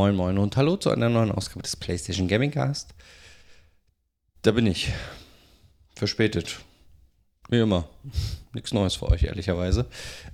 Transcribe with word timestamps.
Moin 0.00 0.16
Moin 0.16 0.38
und 0.38 0.56
hallo 0.56 0.78
zu 0.78 0.88
einer 0.88 1.10
neuen 1.10 1.30
Ausgabe 1.30 1.60
des 1.60 1.76
PlayStation 1.76 2.26
Gaming 2.26 2.52
Cast. 2.52 2.94
Da 4.40 4.50
bin 4.50 4.66
ich. 4.66 4.90
Verspätet. 5.94 6.60
Wie 7.50 7.58
immer. 7.58 7.86
Nichts 8.54 8.72
Neues 8.72 8.94
für 8.94 9.10
euch, 9.10 9.24
ehrlicherweise. 9.24 9.84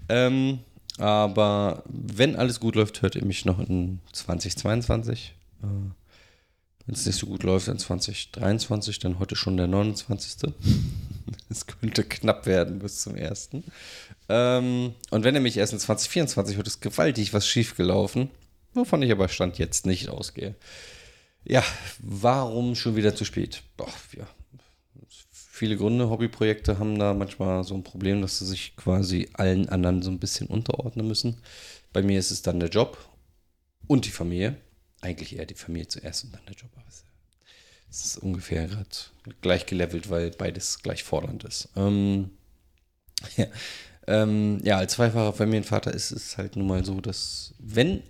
Ähm, 0.08 0.60
aber 0.98 1.82
wenn 1.88 2.36
alles 2.36 2.60
gut 2.60 2.76
läuft, 2.76 3.02
hört 3.02 3.16
ihr 3.16 3.24
mich 3.24 3.44
noch 3.44 3.58
in 3.58 3.98
2022. 4.12 5.34
Äh, 5.64 5.66
wenn 5.66 6.94
es 6.94 7.04
nicht 7.04 7.18
so 7.18 7.26
gut 7.26 7.42
läuft, 7.42 7.66
in 7.66 7.80
2023, 7.80 9.00
dann 9.00 9.18
heute 9.18 9.34
schon 9.34 9.56
der 9.56 9.66
29. 9.66 10.54
Es 11.48 11.66
könnte 11.66 12.04
knapp 12.04 12.46
werden 12.46 12.78
bis 12.78 13.00
zum 13.00 13.16
ersten. 13.16 13.64
Ähm, 14.28 14.94
und 15.10 15.24
wenn 15.24 15.34
ihr 15.34 15.40
mich 15.40 15.56
erst 15.56 15.72
in 15.72 15.80
2024 15.80 16.56
hört, 16.56 16.68
ist 16.68 16.80
gewaltig 16.80 17.34
was 17.34 17.48
schiefgelaufen 17.48 18.30
wovon 18.76 19.02
ich 19.02 19.10
aber 19.10 19.28
Stand 19.28 19.58
jetzt 19.58 19.86
nicht 19.86 20.08
ausgehe. 20.08 20.54
Ja, 21.44 21.62
warum 21.98 22.74
schon 22.74 22.96
wieder 22.96 23.14
zu 23.14 23.24
spät? 23.24 23.62
Doch, 23.76 23.92
ja. 24.16 24.26
Viele 25.30 25.76
Gründe, 25.76 26.10
Hobbyprojekte 26.10 26.78
haben 26.78 26.98
da 26.98 27.14
manchmal 27.14 27.64
so 27.64 27.74
ein 27.74 27.84
Problem, 27.84 28.20
dass 28.20 28.38
sie 28.38 28.46
sich 28.46 28.76
quasi 28.76 29.30
allen 29.32 29.68
anderen 29.68 30.02
so 30.02 30.10
ein 30.10 30.18
bisschen 30.18 30.48
unterordnen 30.48 31.06
müssen. 31.06 31.38
Bei 31.92 32.02
mir 32.02 32.18
ist 32.18 32.30
es 32.30 32.42
dann 32.42 32.60
der 32.60 32.68
Job 32.68 32.98
und 33.86 34.04
die 34.04 34.10
Familie. 34.10 34.56
Eigentlich 35.00 35.36
eher 35.36 35.46
die 35.46 35.54
Familie 35.54 35.88
zuerst 35.88 36.24
und 36.24 36.34
dann 36.34 36.44
der 36.46 36.56
Job. 36.56 36.70
es 37.88 38.04
ist 38.04 38.18
ungefähr 38.18 38.66
gerade 38.66 38.88
gleich 39.40 39.66
gelevelt, 39.66 40.10
weil 40.10 40.30
beides 40.32 40.82
gleich 40.82 41.04
fordernd 41.04 41.44
ist. 41.44 41.68
Ähm, 41.76 42.30
ja. 43.36 43.46
Ähm, 44.08 44.60
ja, 44.62 44.78
als 44.78 44.92
zweifacher 44.92 45.32
Familienvater 45.32 45.92
ist 45.92 46.10
es 46.10 46.36
halt 46.38 46.56
nun 46.56 46.66
mal 46.66 46.84
so, 46.84 47.00
dass 47.00 47.54
wenn 47.58 48.02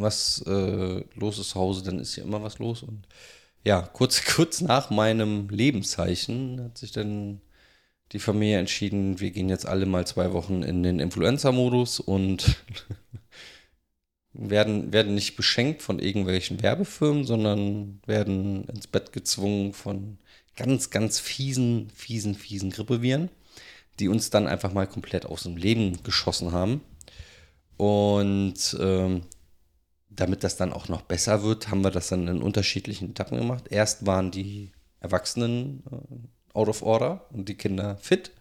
was 0.00 0.42
äh, 0.46 1.04
los 1.14 1.38
ist 1.38 1.50
zu 1.50 1.60
Hause, 1.60 1.84
dann 1.84 1.98
ist 1.98 2.16
ja 2.16 2.24
immer 2.24 2.42
was 2.42 2.58
los. 2.58 2.82
Und 2.82 3.06
ja, 3.64 3.82
kurz, 3.82 4.24
kurz 4.36 4.60
nach 4.60 4.90
meinem 4.90 5.48
Lebenszeichen 5.48 6.62
hat 6.62 6.78
sich 6.78 6.92
dann 6.92 7.40
die 8.12 8.18
Familie 8.18 8.58
entschieden, 8.58 9.20
wir 9.20 9.30
gehen 9.30 9.48
jetzt 9.48 9.66
alle 9.66 9.86
mal 9.86 10.06
zwei 10.06 10.32
Wochen 10.32 10.62
in 10.62 10.82
den 10.82 10.98
Influencer-Modus 10.98 12.00
und 12.00 12.56
werden, 14.32 14.92
werden 14.92 15.14
nicht 15.14 15.36
beschenkt 15.36 15.82
von 15.82 16.00
irgendwelchen 16.00 16.60
Werbefirmen, 16.62 17.24
sondern 17.24 18.00
werden 18.06 18.64
ins 18.64 18.88
Bett 18.88 19.12
gezwungen 19.12 19.72
von 19.72 20.18
ganz, 20.56 20.90
ganz 20.90 21.20
fiesen, 21.20 21.88
fiesen, 21.94 22.34
fiesen 22.34 22.70
Grippeviren, 22.70 23.30
die 24.00 24.08
uns 24.08 24.30
dann 24.30 24.48
einfach 24.48 24.72
mal 24.72 24.86
komplett 24.86 25.26
aus 25.26 25.44
dem 25.44 25.56
Leben 25.56 26.02
geschossen 26.02 26.52
haben. 26.52 26.80
Und 27.76 28.76
ähm, 28.80 29.22
damit 30.10 30.44
das 30.44 30.56
dann 30.56 30.72
auch 30.72 30.88
noch 30.88 31.02
besser 31.02 31.42
wird, 31.42 31.70
haben 31.70 31.82
wir 31.82 31.90
das 31.90 32.08
dann 32.08 32.28
in 32.28 32.42
unterschiedlichen 32.42 33.10
Etappen 33.10 33.38
gemacht. 33.38 33.64
Erst 33.70 34.06
waren 34.06 34.30
die 34.30 34.72
Erwachsenen 35.00 35.82
äh, 35.90 36.56
out 36.58 36.68
of 36.68 36.82
order 36.82 37.26
und 37.32 37.48
die 37.48 37.54
Kinder 37.54 37.96
fit. 37.96 38.32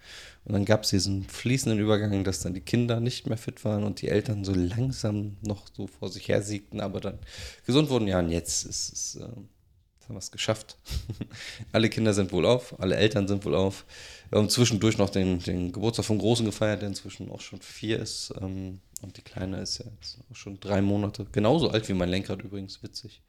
Und 0.45 0.53
dann 0.53 0.66
gab 0.66 0.84
es 0.84 0.90
diesen 0.90 1.23
fließenden 1.25 1.80
Übergang, 1.80 2.23
dass 2.23 2.40
dann 2.42 2.53
die 2.53 2.62
Kinder 2.62 3.00
nicht 3.00 3.28
mehr 3.28 3.38
fit 3.38 3.64
waren 3.66 3.84
und 3.84 4.02
die 4.02 4.08
Eltern 4.08 4.44
so 4.44 4.53
langsam 4.53 5.38
noch 5.41 5.68
so 5.74 5.85
vor 5.88 6.09
sich 6.09 6.28
her 6.28 6.41
siegten, 6.41 6.79
aber 6.79 7.02
dann 7.02 7.19
gesund 7.66 7.90
wurden. 7.90 8.08
Ja, 8.08 8.19
und 8.19 8.29
jetzt 8.29 8.66
ist 8.66 8.91
es, 8.91 9.16
äh, 9.18 9.24
haben 9.24 10.16
wir 10.16 10.18
es 10.18 10.31
geschafft. 10.31 10.78
alle 11.72 11.90
Kinder 11.90 12.13
sind 12.13 12.31
wohl 12.31 12.46
auf, 12.46 12.79
alle 12.79 12.96
Eltern 12.96 13.28
sind 13.28 13.46
wohl 13.46 13.53
auf. 13.53 13.85
Wir 14.29 14.40
haben 14.40 14.50
zwischendurch 14.50 14.97
noch 14.97 15.09
den, 15.12 15.40
den 15.40 15.72
Geburtstag 15.72 16.06
vom 16.06 16.18
Großen 16.18 16.46
gefeiert, 16.46 16.81
der 16.81 16.90
inzwischen 16.90 17.29
auch 17.29 17.41
schon 17.41 17.62
vier 17.62 18.00
ist. 18.00 18.34
Ähm, 18.41 18.79
und 19.01 19.17
die 19.17 19.21
Kleine 19.21 19.61
ist 19.61 19.77
ja 19.79 19.85
jetzt 19.95 20.19
schon 20.33 20.59
drei 20.59 20.81
Monate, 20.81 21.25
genauso 21.31 21.69
alt 21.69 21.87
wie 21.89 21.93
mein 21.93 22.09
Lenkrad 22.09 22.41
übrigens, 22.41 22.83
witzig, 22.83 23.21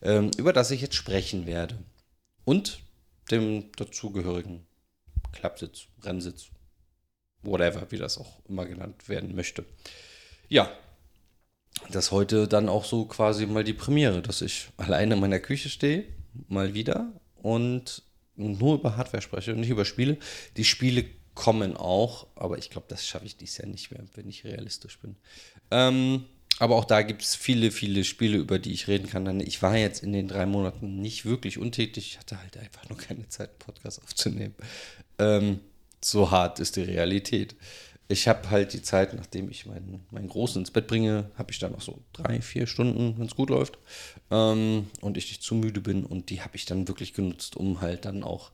ähm, 0.00 0.30
über 0.36 0.52
das 0.52 0.70
ich 0.70 0.80
jetzt 0.80 0.94
sprechen 0.94 1.46
werde. 1.46 1.78
Und 2.44 2.80
dem 3.30 3.70
dazugehörigen 3.72 4.66
Klappsitz, 5.32 5.86
Rennsitz, 6.02 6.46
whatever, 7.42 7.90
wie 7.90 7.98
das 7.98 8.18
auch 8.18 8.44
immer 8.48 8.66
genannt 8.66 9.08
werden 9.08 9.34
möchte. 9.34 9.64
Ja, 10.48 10.70
das 11.90 12.10
heute 12.10 12.48
dann 12.48 12.68
auch 12.68 12.84
so 12.84 13.06
quasi 13.06 13.46
mal 13.46 13.64
die 13.64 13.72
Premiere, 13.72 14.22
dass 14.22 14.42
ich 14.42 14.68
alleine 14.76 15.14
in 15.14 15.20
meiner 15.20 15.40
Küche 15.40 15.68
stehe, 15.68 16.04
mal 16.48 16.74
wieder 16.74 17.12
und 17.36 18.02
nur 18.36 18.76
über 18.76 18.96
Hardware 18.96 19.22
spreche 19.22 19.52
und 19.52 19.60
nicht 19.60 19.70
über 19.70 19.84
Spiele. 19.84 20.18
Die 20.56 20.64
Spiele 20.64 21.04
kommen 21.34 21.76
auch, 21.76 22.26
aber 22.34 22.58
ich 22.58 22.70
glaube, 22.70 22.86
das 22.88 23.06
schaffe 23.06 23.26
ich 23.26 23.36
dieses 23.36 23.58
Jahr 23.58 23.68
nicht 23.68 23.90
mehr, 23.90 24.02
wenn 24.14 24.28
ich 24.28 24.44
realistisch 24.44 24.98
bin. 24.98 25.16
Ähm, 25.70 26.24
aber 26.58 26.76
auch 26.76 26.84
da 26.84 27.02
gibt 27.02 27.22
es 27.22 27.34
viele, 27.34 27.70
viele 27.70 28.04
Spiele, 28.04 28.38
über 28.38 28.58
die 28.58 28.72
ich 28.72 28.86
reden 28.86 29.08
kann. 29.08 29.40
Ich 29.40 29.62
war 29.62 29.76
jetzt 29.76 30.02
in 30.02 30.12
den 30.12 30.28
drei 30.28 30.46
Monaten 30.46 31.00
nicht 31.00 31.24
wirklich 31.24 31.58
untätig. 31.58 32.12
Ich 32.12 32.18
hatte 32.18 32.38
halt 32.40 32.56
einfach 32.56 32.88
nur 32.88 32.98
keine 32.98 33.28
Zeit, 33.28 33.50
einen 33.50 33.58
Podcast 33.58 34.02
aufzunehmen. 34.02 34.54
Ähm, 35.18 35.60
so 36.00 36.30
hart 36.30 36.60
ist 36.60 36.76
die 36.76 36.82
Realität. 36.82 37.56
Ich 38.08 38.28
habe 38.28 38.50
halt 38.50 38.74
die 38.74 38.82
Zeit, 38.82 39.14
nachdem 39.14 39.50
ich 39.50 39.64
meinen, 39.64 40.04
meinen 40.10 40.28
Großen 40.28 40.60
ins 40.60 40.70
Bett 40.70 40.86
bringe, 40.86 41.30
habe 41.36 41.50
ich 41.50 41.58
dann 41.58 41.72
noch 41.72 41.80
so 41.80 41.98
drei, 42.12 42.42
vier 42.42 42.66
Stunden, 42.66 43.18
wenn 43.18 43.26
es 43.26 43.34
gut 43.34 43.48
läuft. 43.48 43.78
Ähm, 44.30 44.88
und 45.00 45.16
ich 45.16 45.28
nicht 45.28 45.42
zu 45.42 45.54
müde 45.54 45.80
bin. 45.80 46.04
Und 46.04 46.28
die 46.28 46.42
habe 46.42 46.56
ich 46.56 46.66
dann 46.66 46.86
wirklich 46.86 47.14
genutzt, 47.14 47.56
um 47.56 47.80
halt 47.80 48.04
dann 48.04 48.22
auch 48.22 48.50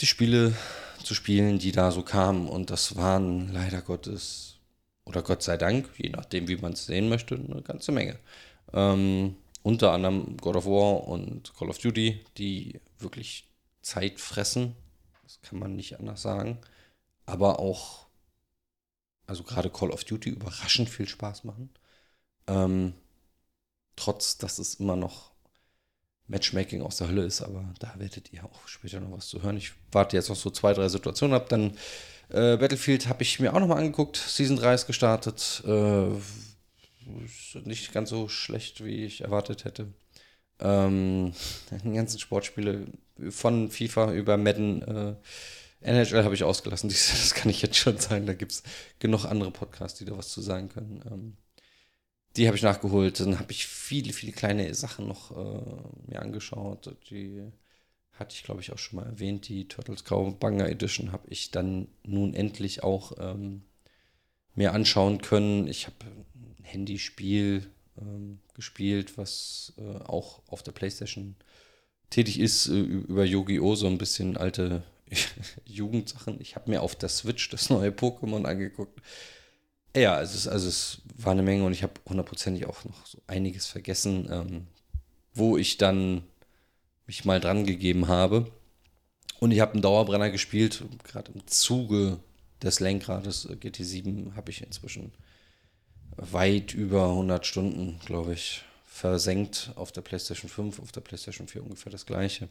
die 0.00 0.06
Spiele 0.06 0.54
zu 1.02 1.14
spielen, 1.14 1.58
die 1.58 1.72
da 1.72 1.90
so 1.90 2.02
kamen. 2.02 2.48
Und 2.48 2.70
das 2.70 2.96
waren 2.96 3.52
leider 3.52 3.82
Gottes, 3.82 4.58
oder 5.04 5.22
Gott 5.22 5.42
sei 5.42 5.56
Dank, 5.56 5.88
je 5.96 6.10
nachdem, 6.10 6.48
wie 6.48 6.56
man 6.56 6.72
es 6.72 6.86
sehen 6.86 7.08
möchte, 7.08 7.34
eine 7.34 7.62
ganze 7.62 7.92
Menge. 7.92 8.18
Ähm, 8.72 9.36
unter 9.62 9.92
anderem 9.92 10.36
God 10.36 10.56
of 10.56 10.66
War 10.66 11.08
und 11.08 11.54
Call 11.54 11.70
of 11.70 11.78
Duty, 11.78 12.24
die 12.36 12.80
wirklich 12.98 13.50
Zeit 13.82 14.20
fressen. 14.20 14.76
Das 15.24 15.40
kann 15.42 15.58
man 15.58 15.76
nicht 15.76 15.98
anders 15.98 16.22
sagen. 16.22 16.58
Aber 17.26 17.58
auch, 17.58 18.06
also 19.26 19.42
gerade 19.42 19.70
Call 19.70 19.90
of 19.90 20.04
Duty 20.04 20.30
überraschend 20.30 20.88
viel 20.88 21.08
Spaß 21.08 21.44
machen. 21.44 21.70
Ähm, 22.46 22.94
trotz, 23.96 24.38
dass 24.38 24.58
es 24.58 24.74
immer 24.76 24.96
noch 24.96 25.27
Matchmaking 26.28 26.82
aus 26.82 26.98
der 26.98 27.08
Hölle 27.08 27.24
ist, 27.24 27.40
aber 27.42 27.72
da 27.80 27.94
werdet 27.96 28.32
ihr 28.32 28.44
auch 28.44 28.68
später 28.68 29.00
noch 29.00 29.12
was 29.12 29.28
zu 29.28 29.42
hören. 29.42 29.56
Ich 29.56 29.72
warte 29.90 30.16
jetzt 30.16 30.28
noch 30.28 30.36
so 30.36 30.50
zwei, 30.50 30.74
drei 30.74 30.88
Situationen 30.88 31.34
ab. 31.34 31.48
Dann 31.48 31.72
äh, 32.28 32.56
Battlefield 32.56 33.08
habe 33.08 33.22
ich 33.22 33.40
mir 33.40 33.54
auch 33.54 33.60
noch 33.60 33.66
mal 33.66 33.78
angeguckt. 33.78 34.16
Season 34.16 34.56
3 34.56 34.74
ist 34.74 34.86
gestartet. 34.86 35.62
Äh, 35.66 36.08
ist 37.24 37.66
nicht 37.66 37.92
ganz 37.92 38.10
so 38.10 38.28
schlecht, 38.28 38.84
wie 38.84 39.04
ich 39.04 39.22
erwartet 39.22 39.64
hätte. 39.64 39.88
Ähm, 40.60 41.32
die 41.70 41.92
ganzen 41.92 42.18
Sportspiele 42.18 42.86
von 43.30 43.70
FIFA 43.70 44.12
über 44.12 44.36
Madden, 44.36 44.82
äh, 44.82 45.14
NHL 45.80 46.24
habe 46.24 46.34
ich 46.34 46.44
ausgelassen. 46.44 46.90
Das 46.90 47.34
kann 47.34 47.50
ich 47.50 47.62
jetzt 47.62 47.76
schon 47.76 47.98
sagen. 47.98 48.26
Da 48.26 48.34
gibt 48.34 48.52
es 48.52 48.62
genug 48.98 49.24
andere 49.24 49.50
Podcasts, 49.50 49.98
die 49.98 50.04
da 50.04 50.16
was 50.16 50.28
zu 50.28 50.42
sagen 50.42 50.68
können. 50.68 51.02
Ähm, 51.10 51.36
die 52.38 52.46
habe 52.46 52.56
ich 52.56 52.62
nachgeholt. 52.62 53.20
Dann 53.20 53.38
habe 53.38 53.52
ich 53.52 53.66
viele, 53.66 54.12
viele 54.12 54.32
kleine 54.32 54.72
Sachen 54.74 55.08
noch 55.08 55.32
äh, 55.32 56.10
mir 56.10 56.22
angeschaut. 56.22 56.96
Die 57.10 57.42
hatte 58.12 58.34
ich, 58.34 58.44
glaube 58.44 58.60
ich, 58.60 58.72
auch 58.72 58.78
schon 58.78 59.00
mal 59.00 59.06
erwähnt. 59.06 59.48
Die 59.48 59.66
Turtles 59.66 60.04
Cowabunga 60.04 60.66
Edition 60.66 61.12
habe 61.12 61.28
ich 61.28 61.50
dann 61.50 61.88
nun 62.04 62.34
endlich 62.34 62.82
auch 62.82 63.12
ähm, 63.18 63.62
mir 64.54 64.72
anschauen 64.72 65.20
können. 65.20 65.66
Ich 65.66 65.86
habe 65.86 65.96
ein 66.04 66.64
Handyspiel 66.64 67.70
ähm, 68.00 68.38
gespielt, 68.54 69.18
was 69.18 69.72
äh, 69.78 70.04
auch 70.04 70.42
auf 70.46 70.62
der 70.62 70.72
Playstation 70.72 71.34
tätig 72.10 72.38
ist, 72.38 72.68
äh, 72.68 72.80
über 72.80 73.24
Yu-Gi-Oh! 73.24 73.74
so 73.74 73.86
ein 73.86 73.98
bisschen 73.98 74.36
alte 74.36 74.84
Jugendsachen. 75.64 76.40
Ich 76.40 76.54
habe 76.54 76.70
mir 76.70 76.82
auf 76.82 76.94
der 76.94 77.08
Switch 77.08 77.50
das 77.50 77.68
neue 77.68 77.90
Pokémon 77.90 78.44
angeguckt. 78.44 79.00
Ja, 79.96 80.20
es, 80.20 80.46
also 80.46 80.68
es 80.68 81.02
war 81.16 81.32
eine 81.32 81.42
Menge 81.42 81.64
und 81.64 81.72
ich 81.72 81.82
habe 81.82 81.94
hundertprozentig 82.08 82.66
auch 82.66 82.84
noch 82.84 83.06
so 83.06 83.18
einiges 83.26 83.66
vergessen, 83.66 84.28
ähm, 84.30 84.66
wo 85.34 85.56
ich 85.56 85.78
dann 85.78 86.22
mich 87.06 87.24
mal 87.24 87.40
dran 87.40 87.64
gegeben 87.64 88.08
habe. 88.08 88.50
Und 89.40 89.50
ich 89.50 89.60
habe 89.60 89.72
einen 89.72 89.82
Dauerbrenner 89.82 90.30
gespielt, 90.30 90.84
gerade 91.04 91.32
im 91.32 91.46
Zuge 91.46 92.18
des 92.62 92.80
Lenkrades 92.80 93.46
äh, 93.46 93.54
GT7 93.54 94.34
habe 94.34 94.50
ich 94.50 94.62
inzwischen 94.62 95.12
weit 96.16 96.74
über 96.74 97.10
100 97.10 97.46
Stunden, 97.46 98.00
glaube 98.04 98.34
ich, 98.34 98.62
versenkt 98.84 99.72
auf 99.76 99.92
der 99.92 100.00
PlayStation 100.00 100.50
5, 100.50 100.80
auf 100.80 100.90
der 100.92 101.00
PlayStation 101.00 101.46
4 101.46 101.62
ungefähr 101.62 101.92
das 101.92 102.04
gleiche. 102.04 102.48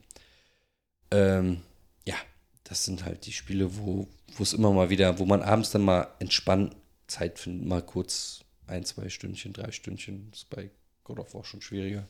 Ähm, 1.11 1.61
ja, 2.05 2.15
das 2.63 2.85
sind 2.85 3.03
halt 3.03 3.25
die 3.25 3.33
Spiele, 3.33 3.75
wo 3.77 4.07
es 4.39 4.53
immer 4.53 4.71
mal 4.71 4.89
wieder, 4.89 5.19
wo 5.19 5.25
man 5.25 5.41
abends 5.41 5.71
dann 5.71 5.83
mal 5.83 6.07
entspannt 6.19 6.75
Zeit 7.07 7.39
finden, 7.39 7.67
mal 7.67 7.81
kurz 7.81 8.41
ein, 8.67 8.83
zwei 8.83 9.09
Stündchen, 9.09 9.53
drei 9.53 9.71
Stündchen, 9.71 10.29
ist 10.33 10.49
bei 10.49 10.69
God 11.03 11.19
of 11.19 11.33
War 11.33 11.43
schon 11.43 11.61
schwieriger. 11.61 12.07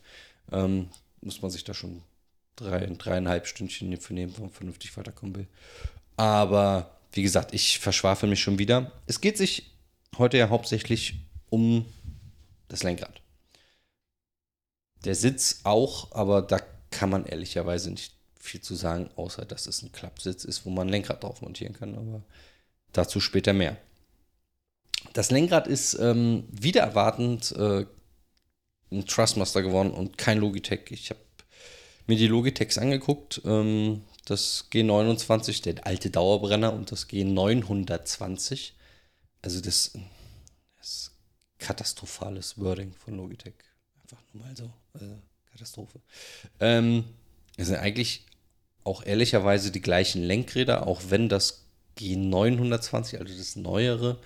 Ähm, 0.52 0.90
muss 1.22 1.42
man 1.42 1.52
sich 1.52 1.64
da 1.64 1.74
schon 1.74 2.04
drei, 2.56 2.86
dreieinhalb 2.86 3.48
Stündchen 3.48 3.96
für 3.98 4.14
nehmen, 4.14 4.34
wenn 4.36 4.46
man 4.46 4.52
vernünftig 4.52 4.96
weiterkommen 4.98 5.36
will. 5.36 5.48
Aber 6.16 6.98
wie 7.12 7.24
gesagt, 7.24 7.54
ich 7.54 7.80
verschwafel 7.80 8.28
mich 8.28 8.42
schon 8.42 8.60
wieder. 8.60 8.92
Es 9.06 9.22
geht 9.22 9.38
sich 9.38 9.72
heute 10.18 10.38
ja 10.38 10.50
hauptsächlich 10.50 11.16
um 11.50 11.86
das 12.68 12.84
Lenkrad. 12.84 13.22
Der 15.06 15.16
Sitz 15.16 15.62
auch, 15.64 16.12
aber 16.12 16.42
da 16.42 16.60
kann 16.90 17.10
man 17.10 17.26
ehrlicherweise 17.26 17.92
nicht 17.92 18.14
viel 18.40 18.62
zu 18.62 18.76
sagen, 18.76 19.10
außer 19.16 19.46
dass 19.46 19.68
es 19.68 19.84
ein 19.84 19.92
Klappsitz 19.92 20.44
ist, 20.44 20.66
wo 20.66 20.70
man 20.70 20.88
ein 20.88 20.92
Lenkrad 20.92 21.24
drauf 21.24 21.42
montieren 21.42 21.74
kann. 21.74 21.96
Aber 21.96 22.24
dazu 22.94 23.20
später 23.20 23.54
mehr. 23.54 23.78
Das 25.13 25.31
Lenkrad 25.31 25.68
ist 25.68 25.95
ähm, 25.95 26.45
wieder 26.51 26.81
erwartend 26.81 27.51
äh, 27.54 27.86
ein 28.92 29.06
Trustmaster 29.06 29.62
geworden 29.62 29.92
und 29.92 30.18
kein 30.18 30.39
Logitech. 30.39 30.92
Ich 30.92 31.09
habe 31.09 31.19
mir 32.07 32.18
die 32.18 32.27
Logitechs 32.27 32.77
angeguckt. 32.77 33.42
Ähm, 33.45 34.04
das 34.25 34.65
G29, 34.71 35.63
der 35.63 35.86
alte 35.86 36.09
Dauerbrenner 36.09 36.74
und 36.74 36.92
das 36.92 37.07
G920. 37.09 38.71
Also 39.42 39.62
das, 39.62 39.94
das 40.77 41.12
katastrophales 41.60 42.57
Wording 42.57 42.94
von 42.94 43.15
Logitech. 43.15 43.53
Einfach 44.01 44.21
nur 44.33 44.44
mal 44.44 44.56
so. 44.56 44.65
Äh, 44.95 45.18
Katastrophe. 45.51 46.00
Ähm, 46.60 47.06
das 47.57 47.68
sind 47.68 47.77
eigentlich 47.77 48.25
auch 48.83 49.03
ehrlicherweise 49.03 49.71
die 49.71 49.81
gleichen 49.81 50.24
Lenkräder, 50.24 50.88
auch 50.88 51.01
wenn 51.10 51.30
das 51.30 51.65
G920, 51.98 53.18
also 53.18 53.36
das 53.38 53.56
neuere, 53.56 54.19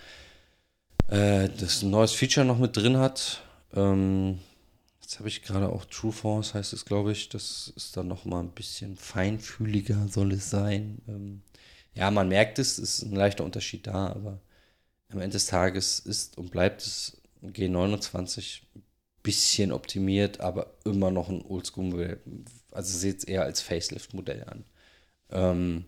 äh, 1.12 1.50
das 1.50 1.84
ein 1.84 1.92
neues 1.92 2.13
Feature 2.13 2.46
noch 2.46 2.58
mit 2.58 2.75
drin 2.75 2.98
hat. 2.98 3.44
Ähm, 3.74 4.40
jetzt 5.02 5.19
habe 5.19 5.28
ich 5.28 5.44
gerade 5.44 5.69
auch 5.69 5.86
True 5.86 6.13
Force, 6.13 6.54
heißt 6.54 6.74
es, 6.74 6.86
glaube 6.86 7.12
ich. 7.12 7.30
Das 7.30 7.72
ist 7.75 7.98
dann 7.98 8.08
noch 8.08 8.25
mal 8.25 8.40
ein 8.40 8.52
bisschen 8.52 8.96
feinfühliger, 8.96 10.08
soll 10.08 10.31
es 10.34 10.50
sein. 10.50 11.02
Ähm, 11.08 11.42
ja, 11.94 12.10
man 12.12 12.30
merkt 12.30 12.60
es, 12.60 12.80
ist 12.80 13.04
ein 13.04 13.16
leichter 13.16 13.44
Unterschied 13.44 13.88
da, 13.88 14.08
aber 14.08 14.40
am 15.10 15.19
Ende 15.19 15.34
des 15.34 15.48
Tages 15.48 16.00
ist 16.00 16.38
und 16.38 16.52
bleibt 16.52 16.81
es 16.81 17.22
G29 17.44 18.62
ein 18.75 18.84
bisschen 19.22 19.74
optimiert, 19.74 20.40
aber 20.40 20.74
immer 20.86 21.12
noch 21.12 21.28
ein 21.28 21.44
Oldschool-Modell. 21.46 22.22
Also 22.72 22.98
seht 22.98 23.19
es 23.19 23.24
eher 23.25 23.44
als 23.44 23.62
Facelift-Modell 23.62 24.46
an. 24.46 24.63
Ähm, 25.30 25.86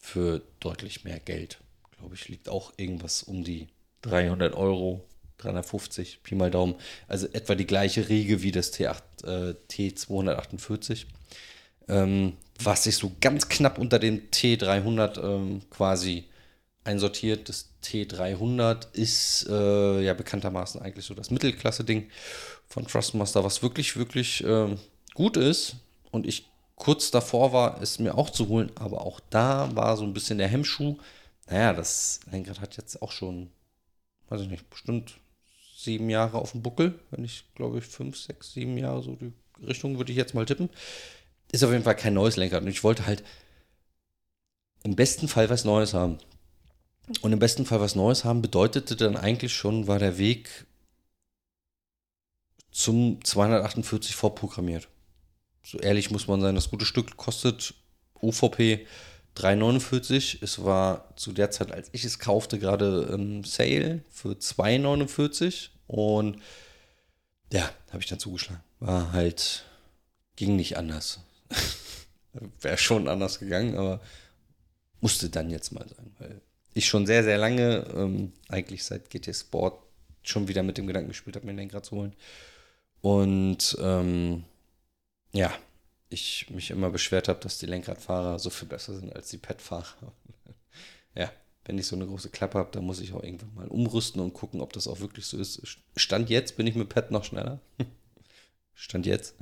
für 0.00 0.42
deutlich 0.58 1.04
mehr 1.04 1.20
Geld. 1.20 1.60
Glaube 1.96 2.16
ich, 2.16 2.28
liegt 2.28 2.48
auch 2.48 2.72
irgendwas 2.76 3.22
um 3.22 3.44
die 3.44 3.68
300 4.04 4.54
Euro, 4.54 5.04
350, 5.38 6.22
Pi 6.22 6.34
mal 6.34 6.50
Daumen. 6.50 6.74
Also 7.08 7.26
etwa 7.32 7.54
die 7.54 7.66
gleiche 7.66 8.08
Riege 8.08 8.42
wie 8.42 8.52
das 8.52 8.72
T8, 8.72 9.02
äh, 9.24 9.54
T248. 9.70 11.06
Ähm, 11.88 12.34
was 12.62 12.84
sich 12.84 12.96
so 12.96 13.12
ganz 13.20 13.48
knapp 13.48 13.78
unter 13.78 13.98
dem 13.98 14.30
T300 14.30 15.22
ähm, 15.22 15.62
quasi 15.70 16.24
einsortiert. 16.84 17.48
Das 17.48 17.70
T300 17.82 18.92
ist 18.92 19.46
äh, 19.48 20.02
ja 20.02 20.14
bekanntermaßen 20.14 20.80
eigentlich 20.80 21.04
so 21.04 21.14
das 21.14 21.30
Mittelklasse-Ding 21.30 22.08
von 22.68 22.86
Trustmaster, 22.86 23.42
was 23.44 23.62
wirklich, 23.62 23.96
wirklich 23.96 24.44
äh, 24.44 24.76
gut 25.14 25.36
ist. 25.36 25.76
Und 26.10 26.26
ich 26.26 26.46
kurz 26.76 27.10
davor 27.10 27.52
war, 27.52 27.82
es 27.82 27.98
mir 27.98 28.16
auch 28.16 28.30
zu 28.30 28.48
holen, 28.48 28.70
aber 28.76 29.02
auch 29.02 29.20
da 29.30 29.74
war 29.74 29.96
so 29.96 30.04
ein 30.04 30.14
bisschen 30.14 30.38
der 30.38 30.48
Hemmschuh. 30.48 30.96
Naja, 31.48 31.72
das 31.72 32.20
Lenkrad 32.30 32.60
hat 32.60 32.76
jetzt 32.76 33.02
auch 33.02 33.12
schon 33.12 33.50
weiß 34.34 34.42
ich 34.42 34.50
nicht, 34.50 34.68
bestimmt 34.68 35.14
sieben 35.76 36.10
Jahre 36.10 36.38
auf 36.38 36.52
dem 36.52 36.62
Buckel, 36.62 36.98
wenn 37.10 37.24
ich 37.24 37.44
glaube 37.54 37.78
ich 37.78 37.84
fünf, 37.84 38.16
sechs, 38.16 38.52
sieben 38.52 38.76
Jahre 38.76 39.02
so 39.02 39.14
die 39.14 39.32
Richtung 39.64 39.98
würde 39.98 40.10
ich 40.10 40.18
jetzt 40.18 40.34
mal 40.34 40.44
tippen. 40.44 40.68
Ist 41.52 41.62
auf 41.62 41.70
jeden 41.70 41.84
Fall 41.84 41.94
kein 41.94 42.14
neues 42.14 42.36
Lenkrad 42.36 42.62
und 42.62 42.68
ich 42.68 42.82
wollte 42.82 43.06
halt 43.06 43.22
im 44.82 44.96
besten 44.96 45.28
Fall 45.28 45.48
was 45.50 45.64
Neues 45.64 45.94
haben. 45.94 46.18
Und 47.20 47.32
im 47.32 47.38
besten 47.38 47.66
Fall 47.66 47.80
was 47.80 47.94
Neues 47.94 48.24
haben 48.24 48.42
bedeutete 48.42 48.96
dann 48.96 49.16
eigentlich 49.16 49.54
schon, 49.54 49.86
war 49.86 49.98
der 49.98 50.18
Weg 50.18 50.66
zum 52.70 53.22
248 53.22 54.16
vorprogrammiert. 54.16 54.88
So 55.62 55.78
ehrlich 55.78 56.10
muss 56.10 56.26
man 56.26 56.40
sein, 56.40 56.54
das 56.54 56.70
gute 56.70 56.86
Stück 56.86 57.16
kostet 57.16 57.74
UVP 58.20 58.86
3,49. 59.36 60.38
Es 60.42 60.64
war 60.64 61.14
zu 61.16 61.32
der 61.32 61.50
Zeit, 61.50 61.72
als 61.72 61.88
ich 61.92 62.04
es 62.04 62.18
kaufte, 62.18 62.58
gerade 62.58 63.08
im 63.12 63.44
Sale 63.44 64.02
für 64.10 64.30
2,49. 64.30 65.70
Und 65.86 66.40
ja, 67.52 67.68
habe 67.90 68.00
ich 68.00 68.08
dann 68.08 68.18
zugeschlagen. 68.18 68.62
War 68.80 69.12
halt, 69.12 69.64
ging 70.36 70.56
nicht 70.56 70.76
anders. 70.76 71.20
Wäre 72.60 72.78
schon 72.78 73.08
anders 73.08 73.38
gegangen, 73.38 73.76
aber 73.76 74.00
musste 75.00 75.28
dann 75.28 75.50
jetzt 75.50 75.72
mal 75.72 75.86
sein, 75.88 76.14
weil 76.18 76.40
ich 76.72 76.86
schon 76.86 77.06
sehr, 77.06 77.22
sehr 77.22 77.38
lange, 77.38 77.86
ähm, 77.94 78.32
eigentlich 78.48 78.84
seit 78.84 79.10
GT 79.10 79.34
Sport, 79.34 79.80
schon 80.22 80.48
wieder 80.48 80.62
mit 80.62 80.78
dem 80.78 80.86
Gedanken 80.86 81.08
gespielt 81.08 81.36
habe, 81.36 81.46
mir 81.46 81.52
ein 81.52 81.58
Lenkrad 81.58 81.84
zu 81.84 81.96
holen. 81.96 82.14
Und 83.00 83.76
ähm, 83.80 84.44
ja, 85.32 85.52
ich 86.14 86.48
mich 86.50 86.70
immer 86.70 86.90
beschwert 86.90 87.28
habe, 87.28 87.40
dass 87.40 87.58
die 87.58 87.66
Lenkradfahrer 87.66 88.38
so 88.38 88.50
viel 88.50 88.68
besser 88.68 88.94
sind 88.94 89.14
als 89.14 89.28
die 89.28 89.38
Pad-Fahrer. 89.38 90.12
ja, 91.14 91.30
wenn 91.64 91.78
ich 91.78 91.86
so 91.86 91.96
eine 91.96 92.06
große 92.06 92.30
Klappe 92.30 92.58
habe, 92.58 92.70
dann 92.72 92.84
muss 92.84 93.00
ich 93.00 93.12
auch 93.12 93.22
irgendwann 93.22 93.54
mal 93.54 93.68
umrüsten 93.68 94.20
und 94.20 94.34
gucken, 94.34 94.60
ob 94.60 94.72
das 94.72 94.88
auch 94.88 95.00
wirklich 95.00 95.26
so 95.26 95.38
ist. 95.38 95.60
Stand 95.96 96.30
jetzt 96.30 96.56
bin 96.56 96.66
ich 96.66 96.74
mit 96.74 96.88
Pad 96.88 97.10
noch 97.10 97.24
schneller. 97.24 97.60
Stand 98.74 99.06
jetzt. 99.06 99.34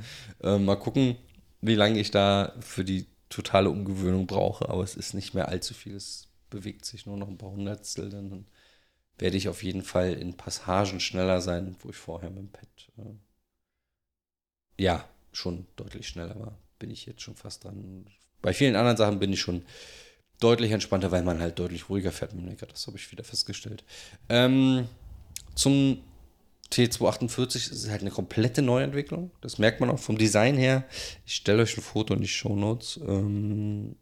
Äh, 0.43 0.59
mal 0.59 0.77
gucken, 0.77 1.17
wie 1.61 1.75
lange 1.75 2.01
ich 2.01 2.11
da 2.11 2.55
für 2.61 2.85
die 2.85 3.07
totale 3.29 3.71
Umgewöhnung 3.71 4.27
brauche, 4.27 4.69
aber 4.69 4.83
es 4.83 4.95
ist 4.95 5.15
nicht 5.15 5.35
mehr 5.35 5.49
allzu 5.49 5.75
viel. 5.75 5.95
Es 5.95 6.29
bewegt 6.51 6.85
sich 6.85 7.07
nur 7.07 7.17
noch 7.17 7.29
ein 7.29 7.39
paar 7.39 7.51
Hundertstel, 7.51 8.11
dann 8.11 8.47
werde 9.19 9.37
ich 9.37 9.49
auf 9.49 9.63
jeden 9.63 9.83
Fall 9.83 10.13
in 10.15 10.37
Passagen 10.37 11.01
schneller 11.01 11.41
sein, 11.41 11.77
wo 11.81 11.91
ich 11.91 11.97
vorher 11.97 12.31
mit 12.31 12.39
dem 12.39 12.51
Pad 12.51 12.69
äh, 12.99 13.15
ja 14.83 15.09
schon 15.33 15.67
deutlich 15.77 16.09
schneller 16.09 16.39
war. 16.39 16.59
Bin 16.83 16.91
ich 16.91 17.07
jetzt 17.07 17.23
schon 17.23 17.37
fast 17.37 17.63
dran. 17.63 18.07
Bei 18.41 18.53
vielen 18.53 18.75
anderen 18.75 18.97
Sachen 18.97 19.21
bin 19.21 19.33
ich 19.33 19.41
schon 19.41 19.63
deutlich 20.41 20.73
entspannter, 20.73 21.13
weil 21.13 21.23
man 21.23 21.41
halt 21.41 21.61
deutlich 21.61 21.89
ruhiger 21.89 22.11
fährt 22.11 22.33
mit 22.33 22.43
dem 22.43 22.49
Lenker. 22.49 22.67
Das 22.67 22.89
habe 22.89 22.97
ich 22.97 23.13
wieder 23.13 23.23
festgestellt. 23.23 23.85
Ähm, 24.29 24.89
zum 25.55 26.03
T248 26.73 27.71
ist 27.71 27.89
halt 27.89 28.01
eine 28.01 28.11
komplette 28.11 28.63
Neuentwicklung. 28.63 29.31
Das 29.43 29.59
merkt 29.59 29.79
man 29.79 29.91
auch 29.91 30.01
vom 30.01 30.19
Design 30.19 30.57
her. 30.57 30.85
Ich 31.25 31.37
stelle 31.37 31.63
euch 31.63 31.77
ein 31.77 31.83
Foto 31.83 32.15
in 32.15 32.21
die 32.21 32.27
Show 32.27 32.57
Notes. 32.57 32.99
Ähm, 33.07 33.95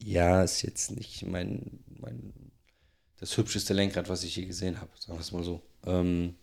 ja, 0.00 0.44
ist 0.44 0.62
jetzt 0.62 0.92
nicht 0.92 1.26
mein, 1.26 1.80
mein 1.88 2.32
das 3.18 3.36
hübscheste 3.36 3.74
Lenkrad, 3.74 4.08
was 4.08 4.22
ich 4.22 4.36
je 4.36 4.46
gesehen 4.46 4.80
habe, 4.80 4.92
sagen 4.96 5.18
wir 5.18 5.22
es 5.22 5.32
mal 5.32 5.42
so. 5.42 5.60
Ähm, 5.84 6.36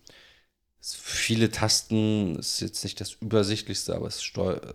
viele 0.92 1.50
Tasten, 1.50 2.36
ist 2.38 2.60
jetzt 2.60 2.84
nicht 2.84 3.00
das 3.00 3.12
übersichtlichste, 3.12 3.94
aber 3.94 4.06
es, 4.06 4.22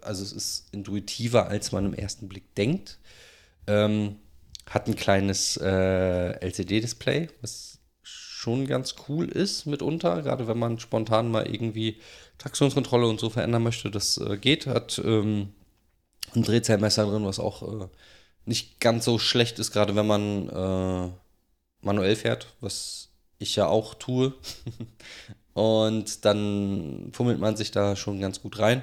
also 0.02 0.24
es 0.24 0.32
ist 0.32 0.74
intuitiver, 0.74 1.48
als 1.48 1.72
man 1.72 1.86
im 1.86 1.94
ersten 1.94 2.28
Blick 2.28 2.56
denkt. 2.56 2.98
Ähm, 3.68 4.16
hat 4.68 4.88
ein 4.88 4.96
kleines 4.96 5.58
äh, 5.58 6.32
LCD-Display, 6.40 7.30
was 7.42 7.80
schon 8.02 8.68
ganz 8.68 8.96
cool 9.08 9.28
ist 9.28 9.66
mitunter, 9.66 10.22
gerade 10.22 10.48
wenn 10.48 10.58
man 10.58 10.80
spontan 10.80 11.30
mal 11.30 11.48
irgendwie 11.48 11.98
Traktionskontrolle 12.38 13.08
und 13.08 13.20
so 13.20 13.30
verändern 13.30 13.64
möchte. 13.64 13.92
Das 13.92 14.18
äh, 14.18 14.38
geht, 14.38 14.66
hat 14.66 15.02
ähm, 15.04 15.54
ein 16.36 16.44
Drehzahlmesser 16.44 17.06
drin, 17.06 17.26
was 17.26 17.40
auch 17.40 17.84
äh, 17.84 17.88
nicht 18.46 18.80
ganz 18.80 19.06
so 19.06 19.20
schlecht 19.20 19.60
ist, 19.60 19.72
gerade 19.72 19.96
wenn 19.96 20.08
man 20.08 20.50
äh, 20.50 21.12
manuell 21.82 22.16
fährt, 22.16 22.56
was 22.62 23.10
ich 23.40 23.56
ja 23.56 23.68
auch 23.68 23.94
tue. 23.96 24.34
Und 25.60 26.24
dann 26.24 27.10
fummelt 27.12 27.38
man 27.38 27.58
sich 27.58 27.70
da 27.70 27.98
schon 27.98 28.22
ganz 28.22 28.42
gut 28.42 28.60
rein. 28.60 28.82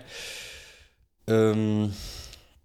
Ähm, 1.26 1.95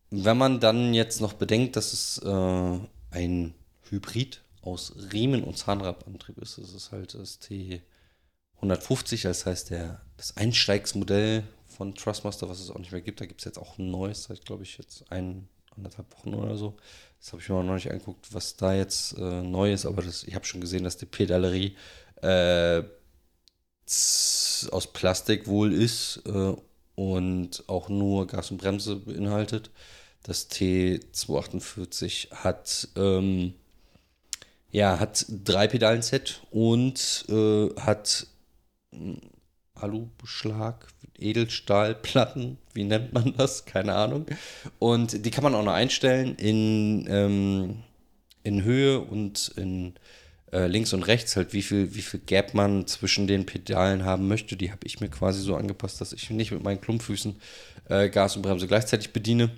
wenn 0.10 0.38
man 0.38 0.60
dann 0.60 0.94
jetzt 0.94 1.22
noch 1.22 1.32
bedenkt, 1.32 1.77
dass 1.77 1.94
es 1.94 2.18
äh, 2.18 2.80
ein 3.12 3.53
Hybrid 3.89 4.41
aus 4.63 4.94
Riemen- 5.13 5.46
und 5.46 5.58
Zahnradantrieb 5.58 6.39
ist, 6.39 6.58
das 6.58 6.74
ist 6.74 6.91
halt 6.91 7.13
das 7.13 7.39
T150, 7.39 9.24
das 9.24 9.46
heißt 9.46 9.70
der, 9.70 10.01
das 10.18 10.36
Einsteigsmodell 10.36 11.46
von 11.68 11.96
Trustmaster, 11.96 12.50
was 12.50 12.60
es 12.60 12.70
auch 12.70 12.80
nicht 12.80 12.91
mehr 12.91 13.00
gibt. 13.00 13.22
Da 13.22 13.25
gibt 13.25 13.39
es 13.39 13.46
jetzt 13.46 13.60
auch 13.60 13.77
ein 13.77 13.89
neues, 13.89 14.25
seit 14.25 14.44
glaube 14.44 14.63
ich 14.63 14.77
jetzt 14.77 15.10
ein, 15.10 15.48
anderthalb 15.77 16.12
Wochen 16.18 16.34
oder 16.34 16.58
so. 16.58 16.75
Das 17.22 17.32
habe 17.32 17.41
ich 17.41 17.48
mir 17.48 17.63
noch 17.63 17.75
nicht 17.75 17.89
angeguckt, 17.89 18.34
was 18.34 18.58
da 18.58 18.74
jetzt 18.74 19.18
äh, 19.18 19.41
neu 19.41 19.72
ist, 19.72 19.86
aber 19.86 20.01
das, 20.01 20.25
ich 20.25 20.36
habe 20.36 20.44
schon 20.44 20.60
gesehen, 20.60 20.84
dass 20.84 20.98
die 20.98 21.06
Pedalerie 21.06 21.77
äh, 22.22 22.84
aus 24.71 24.88
Plastik 24.93 25.48
wohl 25.48 25.74
ist 25.74 26.21
äh, 26.25 26.53
und 26.95 27.63
auch 27.67 27.89
nur 27.89 28.27
Gas 28.27 28.51
und 28.51 28.57
Bremse 28.57 28.95
beinhaltet. 28.98 29.71
Das 30.24 30.50
T248 30.51 32.31
hat, 32.31 32.89
ähm, 32.95 33.53
ja, 34.69 35.00
hat 35.00 35.25
drei 35.29 35.67
Pedalen-Set 35.67 36.41
und 36.51 37.25
äh, 37.27 37.69
hat 37.79 38.27
hm, 38.93 39.19
Alubeschlag, 39.74 40.88
Edelstahlplatten, 41.17 42.57
wie 42.74 42.83
nennt 42.83 43.13
man 43.13 43.33
das? 43.36 43.65
Keine 43.65 43.95
Ahnung. 43.95 44.27
Und 44.79 45.25
die 45.25 45.31
kann 45.31 45.43
man 45.43 45.55
auch 45.55 45.63
noch 45.63 45.74
einstellen 45.74 46.36
in, 46.36 47.07
ähm, 47.10 47.83
in 48.43 48.63
Höhe 48.63 49.00
und 49.00 49.51
in 49.55 49.95
äh, 50.51 50.67
links 50.67 50.93
und 50.93 51.03
rechts 51.03 51.36
halt, 51.36 51.53
wie 51.53 51.62
viel, 51.62 51.96
wie 51.96 52.01
viel 52.01 52.20
Gap 52.20 52.53
man 52.53 52.88
zwischen 52.88 53.27
den 53.27 53.46
Pedalen 53.46 54.05
haben 54.05 54.27
möchte. 54.27 54.55
Die 54.58 54.72
habe 54.72 54.86
ich 54.86 55.00
mir 55.00 55.10
quasi 55.10 55.41
so 55.41 55.55
angepasst, 55.55 56.01
dass 56.01 56.13
ich 56.13 56.29
nicht 56.29 56.51
mit 56.51 56.63
meinen 56.63 56.81
Klumpfüßen 56.81 57.36
äh, 57.89 58.10
Gas 58.10 58.36
und 58.36 58.41
Bremse 58.41 58.67
gleichzeitig 58.67 59.13
bediene. 59.13 59.51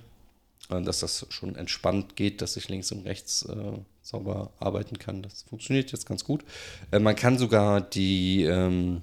Äh, 0.69 0.81
dass 0.81 1.00
das 1.00 1.25
schon 1.29 1.55
entspannt 1.55 2.15
geht, 2.15 2.41
dass 2.41 2.57
ich 2.57 2.69
links 2.69 2.91
und 2.91 3.05
rechts 3.05 3.43
äh, 3.43 3.77
sauber 4.01 4.51
arbeiten 4.59 4.97
kann. 4.97 5.21
Das 5.21 5.43
funktioniert 5.43 5.91
jetzt 5.91 6.05
ganz 6.05 6.23
gut. 6.23 6.43
Äh, 6.91 7.00
man 7.00 7.15
kann 7.15 7.38
sogar 7.38 7.81
die, 7.81 8.43
ähm, 8.43 9.01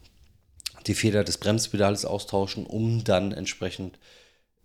die 0.87 0.95
Feder 0.95 1.25
des 1.25 1.39
Bremspedals 1.39 2.05
austauschen, 2.05 2.67
um 2.67 3.05
dann 3.05 3.33
entsprechend 3.33 3.99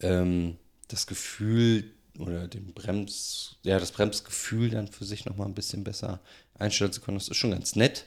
ähm, 0.01 0.57
das 0.87 1.07
Gefühl 1.07 1.91
oder 2.19 2.47
den 2.47 2.73
Brems, 2.73 3.57
ja, 3.63 3.79
das 3.79 3.91
Bremsgefühl 3.91 4.69
dann 4.69 4.87
für 4.87 5.05
sich 5.05 5.25
nochmal 5.25 5.47
ein 5.47 5.53
bisschen 5.55 5.83
besser 5.83 6.19
einstellen 6.57 6.91
zu 6.91 7.01
können. 7.01 7.17
Das 7.17 7.27
ist 7.27 7.37
schon 7.37 7.51
ganz 7.51 7.75
nett. 7.75 8.05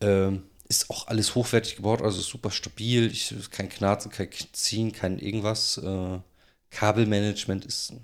Ähm, 0.00 0.44
ist 0.68 0.88
auch 0.90 1.08
alles 1.08 1.34
hochwertig 1.34 1.76
gebaut, 1.76 2.00
also 2.02 2.20
super 2.20 2.50
stabil. 2.50 3.10
Ich, 3.10 3.34
kein 3.50 3.68
Knarzen, 3.68 4.10
kein 4.10 4.28
Ziehen, 4.52 4.92
kein 4.92 5.18
irgendwas. 5.18 5.78
Äh, 5.78 6.18
Kabelmanagement 6.70 7.64
ist 7.64 7.94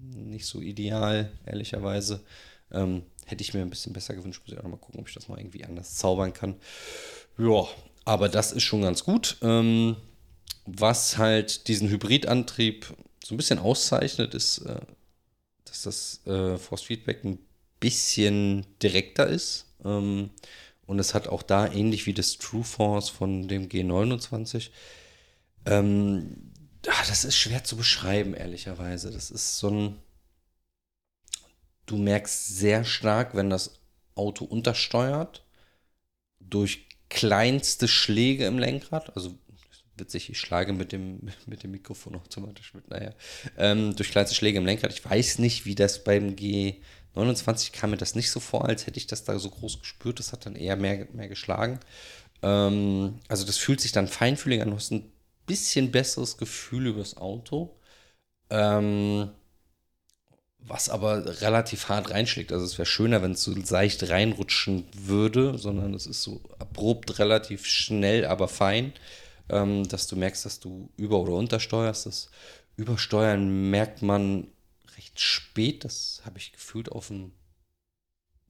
nicht 0.00 0.46
so 0.46 0.60
ideal, 0.60 1.32
ehrlicherweise. 1.44 2.20
Ähm, 2.70 3.02
hätte 3.26 3.42
ich 3.42 3.54
mir 3.54 3.60
ein 3.60 3.70
bisschen 3.70 3.92
besser 3.92 4.14
gewünscht. 4.14 4.42
Muss 4.44 4.52
ich 4.52 4.60
auch 4.62 4.68
mal 4.68 4.76
gucken, 4.76 5.00
ob 5.00 5.08
ich 5.08 5.14
das 5.14 5.28
mal 5.28 5.38
irgendwie 5.38 5.64
anders 5.64 5.96
zaubern 5.96 6.32
kann. 6.32 6.54
Ja, 7.38 7.66
aber 8.04 8.28
das 8.28 8.52
ist 8.52 8.62
schon 8.62 8.82
ganz 8.82 9.04
gut. 9.04 9.36
Ähm, 9.42 9.96
was 10.64 11.18
halt 11.18 11.66
diesen 11.68 11.88
Hybridantrieb 11.88 12.94
so 13.28 13.34
ein 13.34 13.36
bisschen 13.36 13.58
auszeichnet, 13.58 14.34
ist, 14.34 14.58
äh, 14.60 14.80
dass 15.66 15.82
das 15.82 16.26
äh, 16.26 16.56
Force 16.56 16.80
Feedback 16.80 17.24
ein 17.24 17.38
bisschen 17.78 18.64
direkter 18.82 19.26
ist. 19.26 19.66
Ähm, 19.84 20.30
und 20.86 20.98
es 20.98 21.12
hat 21.12 21.28
auch 21.28 21.42
da, 21.42 21.70
ähnlich 21.70 22.06
wie 22.06 22.14
das 22.14 22.38
True 22.38 22.64
Force 22.64 23.10
von 23.10 23.46
dem 23.46 23.68
G29, 23.68 24.70
ähm, 25.66 26.52
ach, 26.88 27.06
das 27.06 27.26
ist 27.26 27.36
schwer 27.36 27.64
zu 27.64 27.76
beschreiben, 27.76 28.32
ehrlicherweise. 28.32 29.10
Das 29.10 29.30
ist 29.30 29.58
so 29.58 29.68
ein. 29.68 29.98
Du 31.84 31.98
merkst 31.98 32.48
sehr 32.48 32.84
stark, 32.84 33.34
wenn 33.34 33.50
das 33.50 33.80
Auto 34.14 34.46
untersteuert, 34.46 35.44
durch 36.40 36.86
kleinste 37.10 37.88
Schläge 37.88 38.46
im 38.46 38.58
Lenkrad, 38.58 39.14
also 39.14 39.34
witzig, 39.98 40.30
ich 40.30 40.38
schlage 40.38 40.72
mit 40.72 40.92
dem, 40.92 41.20
mit 41.46 41.62
dem 41.62 41.70
Mikrofon 41.70 42.16
automatisch 42.16 42.74
mit, 42.74 42.88
naja, 42.90 43.12
ähm, 43.56 43.94
durch 43.96 44.10
kleinste 44.10 44.34
Schläge 44.34 44.58
im 44.58 44.66
Lenkrad. 44.66 44.92
Ich 44.92 45.04
weiß 45.04 45.38
nicht, 45.38 45.64
wie 45.66 45.74
das 45.74 46.04
beim 46.04 46.34
G29 46.34 47.72
kam 47.72 47.90
mir 47.90 47.96
das 47.96 48.14
nicht 48.14 48.30
so 48.30 48.40
vor, 48.40 48.66
als 48.66 48.86
hätte 48.86 48.98
ich 48.98 49.06
das 49.06 49.24
da 49.24 49.38
so 49.38 49.50
groß 49.50 49.80
gespürt. 49.80 50.18
Das 50.18 50.32
hat 50.32 50.46
dann 50.46 50.56
eher 50.56 50.76
mehr, 50.76 51.06
mehr 51.12 51.28
geschlagen. 51.28 51.80
Ähm, 52.42 53.18
also 53.28 53.44
das 53.44 53.58
fühlt 53.58 53.80
sich 53.80 53.92
dann 53.92 54.08
feinfühlig 54.08 54.62
an. 54.62 54.70
Du 54.70 54.76
hast 54.76 54.92
ein 54.92 55.10
bisschen 55.46 55.90
besseres 55.90 56.36
Gefühl 56.36 56.86
über 56.88 57.00
das 57.00 57.16
Auto. 57.16 57.76
Ähm, 58.50 59.30
was 60.60 60.88
aber 60.88 61.40
relativ 61.40 61.88
hart 61.88 62.10
reinschlägt. 62.10 62.52
Also 62.52 62.64
es 62.64 62.78
wäre 62.78 62.86
schöner, 62.86 63.22
wenn 63.22 63.32
es 63.32 63.42
so 63.42 63.54
leicht 63.54 64.08
reinrutschen 64.08 64.84
würde, 64.92 65.56
sondern 65.56 65.94
es 65.94 66.06
ist 66.06 66.22
so 66.22 66.40
abrupt, 66.58 67.18
relativ 67.18 67.66
schnell, 67.66 68.26
aber 68.26 68.48
fein 68.48 68.92
ähm, 69.48 69.88
dass 69.88 70.06
du 70.06 70.16
merkst, 70.16 70.44
dass 70.44 70.60
du 70.60 70.90
über- 70.96 71.20
oder 71.20 71.32
untersteuerst. 71.32 72.06
Das 72.06 72.30
Übersteuern 72.76 73.70
merkt 73.70 74.02
man 74.02 74.48
recht 74.96 75.20
spät. 75.20 75.84
Das 75.84 76.22
habe 76.24 76.38
ich 76.38 76.52
gefühlt 76.52 76.90
auf 76.90 77.08
dem 77.08 77.32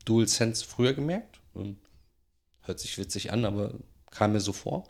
DualSense 0.04 0.64
früher 0.64 0.94
gemerkt. 0.94 1.40
Und 1.54 1.78
hört 2.62 2.80
sich 2.80 2.98
witzig 2.98 3.32
an, 3.32 3.44
aber 3.44 3.74
kam 4.10 4.32
mir 4.32 4.40
so 4.40 4.52
vor. 4.52 4.88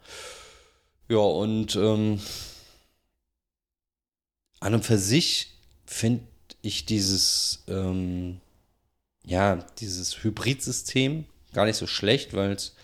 Ja, 1.09 1.19
und 1.19 1.75
ähm, 1.77 2.21
an 4.61 4.75
und 4.75 4.85
für 4.85 4.99
sich 4.99 5.55
finde 5.87 6.25
ich 6.63 6.87
dieses, 6.87 7.65
ähm, 7.69 8.41
ja, 9.25 9.57
dieses 9.79 10.23
Hybridsystem 10.23 11.25
gar 11.53 11.65
nicht 11.65 11.77
so 11.77 11.87
schlecht, 11.87 12.35
weil 12.35 12.53
es 12.53 12.75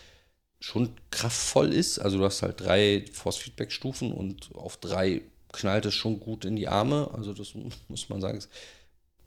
schon 0.64 0.90
kraftvoll 1.10 1.74
ist. 1.74 1.98
Also 1.98 2.16
du 2.16 2.24
hast 2.24 2.40
halt 2.40 2.60
drei 2.60 3.04
Force-Feedback-Stufen 3.12 4.12
und 4.12 4.54
auf 4.54 4.78
drei 4.78 5.20
knallt 5.52 5.84
es 5.84 5.94
schon 5.94 6.20
gut 6.20 6.46
in 6.46 6.56
die 6.56 6.68
Arme. 6.68 7.10
Also 7.12 7.34
das 7.34 7.52
muss 7.88 8.08
man 8.08 8.22
sagen, 8.22 8.38
ist 8.38 8.48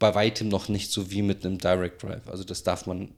bei 0.00 0.14
weitem 0.16 0.48
noch 0.48 0.68
nicht 0.68 0.90
so 0.90 1.12
wie 1.12 1.22
mit 1.22 1.46
einem 1.46 1.58
Direct 1.58 2.02
Drive. 2.02 2.26
Also 2.28 2.42
das 2.42 2.64
darf 2.64 2.86
man 2.86 3.14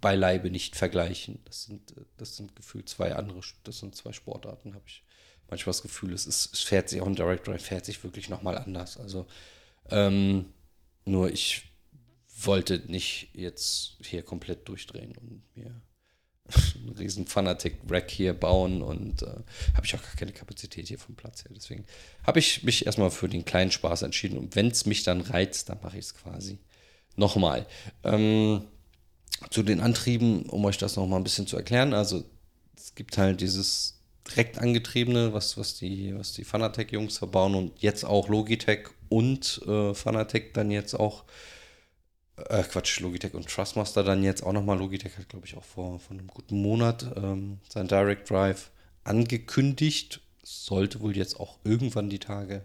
beileibe 0.00 0.50
nicht 0.50 0.76
vergleichen. 0.76 1.40
Das 1.44 1.64
sind, 1.64 1.94
das 2.16 2.36
sind 2.36 2.56
gefühlt 2.56 2.88
zwei 2.88 3.14
andere, 3.14 3.40
das 3.64 3.78
sind 3.78 3.94
zwei 3.94 4.12
Sportarten, 4.12 4.74
habe 4.74 4.84
ich 4.86 5.02
manchmal 5.50 5.72
das 5.72 5.82
Gefühl. 5.82 6.14
Es, 6.14 6.26
ist, 6.26 6.54
es 6.54 6.60
fährt 6.60 6.88
sich 6.88 7.02
auch 7.02 7.06
ein 7.06 7.16
Direct 7.16 7.46
Drive, 7.46 7.62
fährt 7.62 7.84
sich 7.84 8.02
wirklich 8.02 8.30
nochmal 8.30 8.56
anders. 8.56 8.96
Also 8.96 9.26
ähm, 9.90 10.46
nur 11.04 11.30
ich 11.30 11.64
wollte 12.40 12.82
nicht 12.86 13.28
jetzt 13.34 13.98
hier 14.02 14.22
komplett 14.22 14.66
durchdrehen 14.68 15.14
und 15.18 15.42
mir 15.54 15.82
riesen 16.98 17.26
Fanatic-Rack 17.26 18.10
hier 18.10 18.32
bauen 18.32 18.82
und 18.82 19.22
äh, 19.22 19.26
habe 19.74 19.84
ich 19.84 19.94
auch 19.94 20.02
gar 20.02 20.14
keine 20.16 20.32
Kapazität 20.32 20.88
hier 20.88 20.98
vom 20.98 21.14
Platz 21.14 21.44
her. 21.44 21.50
Deswegen 21.54 21.84
habe 22.24 22.38
ich 22.38 22.62
mich 22.62 22.86
erstmal 22.86 23.10
für 23.10 23.28
den 23.28 23.44
kleinen 23.44 23.70
Spaß 23.70 24.02
entschieden 24.02 24.38
und 24.38 24.56
wenn 24.56 24.68
es 24.68 24.86
mich 24.86 25.02
dann 25.02 25.20
reizt, 25.20 25.68
dann 25.68 25.78
mache 25.82 25.98
ich 25.98 26.06
es 26.06 26.14
quasi 26.14 26.58
nochmal. 27.16 27.66
Ähm, 28.04 28.62
zu 29.50 29.62
den 29.62 29.80
Antrieben, 29.80 30.46
um 30.46 30.64
euch 30.64 30.78
das 30.78 30.96
nochmal 30.96 31.20
ein 31.20 31.24
bisschen 31.24 31.46
zu 31.46 31.56
erklären, 31.56 31.94
also 31.94 32.24
es 32.76 32.94
gibt 32.94 33.18
halt 33.18 33.40
dieses 33.40 34.00
direkt 34.28 34.58
angetriebene, 34.58 35.32
was, 35.32 35.56
was 35.56 35.76
die, 35.76 36.14
was 36.16 36.32
die 36.32 36.44
Fanatec-Jungs 36.44 37.18
verbauen 37.18 37.54
und 37.54 37.80
jetzt 37.80 38.04
auch 38.04 38.28
Logitech 38.28 38.88
und 39.08 39.62
äh, 39.66 39.94
Fanatec 39.94 40.54
dann 40.54 40.70
jetzt 40.70 40.94
auch 40.94 41.24
äh, 42.48 42.62
Quatsch, 42.62 43.00
Logitech 43.00 43.34
und 43.34 43.48
Trustmaster 43.48 44.02
dann 44.02 44.22
jetzt 44.22 44.42
auch 44.42 44.52
nochmal. 44.52 44.78
Logitech 44.78 45.16
hat, 45.18 45.28
glaube 45.28 45.46
ich, 45.46 45.56
auch 45.56 45.64
vor, 45.64 45.98
vor 46.00 46.16
einem 46.16 46.28
guten 46.28 46.60
Monat 46.60 47.06
ähm, 47.16 47.58
sein 47.68 47.88
Direct 47.88 48.30
Drive 48.30 48.70
angekündigt. 49.04 50.20
Sollte 50.42 51.00
wohl 51.00 51.16
jetzt 51.16 51.38
auch 51.38 51.58
irgendwann 51.64 52.10
die 52.10 52.18
Tage 52.18 52.64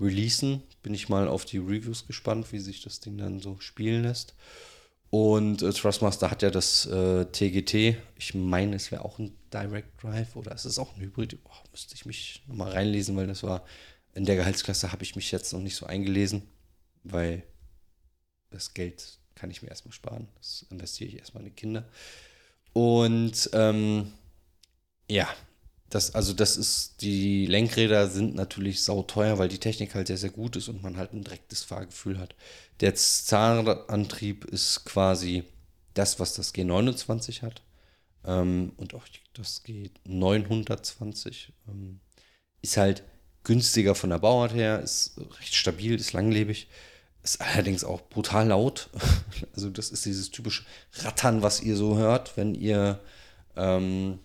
releasen. 0.00 0.62
Bin 0.82 0.94
ich 0.94 1.08
mal 1.08 1.28
auf 1.28 1.44
die 1.44 1.58
Reviews 1.58 2.06
gespannt, 2.06 2.52
wie 2.52 2.58
sich 2.58 2.82
das 2.82 3.00
Ding 3.00 3.16
dann 3.18 3.40
so 3.40 3.58
spielen 3.60 4.02
lässt. 4.02 4.34
Und 5.10 5.62
äh, 5.62 5.72
Trustmaster 5.72 6.30
hat 6.30 6.42
ja 6.42 6.50
das 6.50 6.86
äh, 6.86 7.24
TGT. 7.26 7.96
Ich 8.18 8.34
meine, 8.34 8.76
es 8.76 8.90
wäre 8.90 9.04
auch 9.04 9.18
ein 9.18 9.36
Direct 9.52 10.02
Drive 10.02 10.34
oder 10.34 10.52
es 10.52 10.64
ist 10.64 10.78
auch 10.78 10.96
ein 10.96 11.00
Hybrid. 11.00 11.38
Oh, 11.44 11.68
müsste 11.70 11.94
ich 11.94 12.04
mich 12.04 12.42
nochmal 12.48 12.72
reinlesen, 12.72 13.16
weil 13.16 13.28
das 13.28 13.42
war 13.42 13.64
in 14.14 14.24
der 14.24 14.36
Gehaltsklasse 14.36 14.92
habe 14.92 15.02
ich 15.02 15.16
mich 15.16 15.30
jetzt 15.32 15.52
noch 15.52 15.60
nicht 15.60 15.76
so 15.76 15.86
eingelesen, 15.86 16.42
weil 17.02 17.42
das 18.50 18.74
Geld 18.74 19.18
kann 19.34 19.50
ich 19.50 19.62
mir 19.62 19.68
erstmal 19.68 19.92
sparen. 19.92 20.28
Das 20.36 20.66
investiere 20.70 21.10
ich 21.10 21.18
erstmal 21.18 21.42
in 21.42 21.50
die 21.50 21.56
Kinder. 21.56 21.84
Und 22.72 23.50
ähm, 23.52 24.12
ja, 25.10 25.28
das, 25.90 26.14
also 26.14 26.32
das 26.32 26.56
ist, 26.56 27.02
die 27.02 27.46
Lenkräder 27.46 28.08
sind 28.08 28.34
natürlich 28.34 28.82
sauteuer, 28.82 29.38
weil 29.38 29.48
die 29.48 29.58
Technik 29.58 29.94
halt 29.94 30.08
sehr, 30.08 30.16
sehr 30.16 30.30
gut 30.30 30.56
ist 30.56 30.68
und 30.68 30.82
man 30.82 30.96
halt 30.96 31.12
ein 31.12 31.22
direktes 31.22 31.62
Fahrgefühl 31.62 32.18
hat. 32.18 32.34
Der 32.80 32.94
Zahnradantrieb 32.94 34.44
ist 34.46 34.84
quasi 34.84 35.44
das, 35.94 36.18
was 36.18 36.34
das 36.34 36.52
G29 36.54 37.42
hat. 37.42 37.62
Ähm, 38.24 38.72
und 38.76 38.94
auch 38.94 39.06
das 39.34 39.64
G920 39.64 41.50
ähm, 41.68 42.00
ist 42.62 42.76
halt 42.76 43.04
günstiger 43.44 43.94
von 43.94 44.10
der 44.10 44.18
Bauart 44.18 44.54
her, 44.54 44.80
ist 44.80 45.16
recht 45.38 45.54
stabil, 45.54 45.94
ist 45.94 46.12
langlebig. 46.12 46.66
Ist 47.24 47.40
allerdings 47.40 47.84
auch 47.84 48.02
brutal 48.08 48.48
laut. 48.48 48.90
Also 49.54 49.70
das 49.70 49.90
ist 49.90 50.04
dieses 50.04 50.30
typische 50.30 50.64
Rattern, 50.98 51.42
was 51.42 51.60
ihr 51.60 51.76
so 51.76 51.96
hört, 51.96 52.36
wenn 52.36 52.54
ihr 52.54 53.00
ähm, 53.56 54.18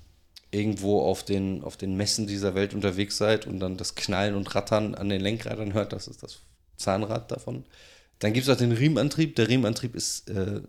irgendwo 0.52 1.02
auf 1.02 1.24
den, 1.24 1.64
auf 1.64 1.78
den 1.78 1.96
Messen 1.96 2.26
dieser 2.26 2.56
Welt 2.56 2.74
unterwegs 2.74 3.18
seid 3.18 3.46
und 3.46 3.60
dann 3.60 3.78
das 3.78 3.96
Knallen 3.96 4.36
und 4.36 4.54
Rattern 4.56 4.96
an 4.96 5.10
den 5.10 5.22
Lenkrädern 5.22 5.74
hört. 5.74 5.94
Das 5.94 6.08
ist 6.08 6.24
das 6.24 6.40
Zahnrad 6.78 7.32
davon. 7.32 7.66
Dann 8.20 8.34
gibt 8.34 8.48
es 8.48 8.54
auch 8.54 8.58
den 8.58 8.72
Riemenantrieb. 8.72 9.36
Der 9.36 9.48
Riemenantrieb 9.48 9.96
ist 9.96 10.30
äh, 10.30 10.62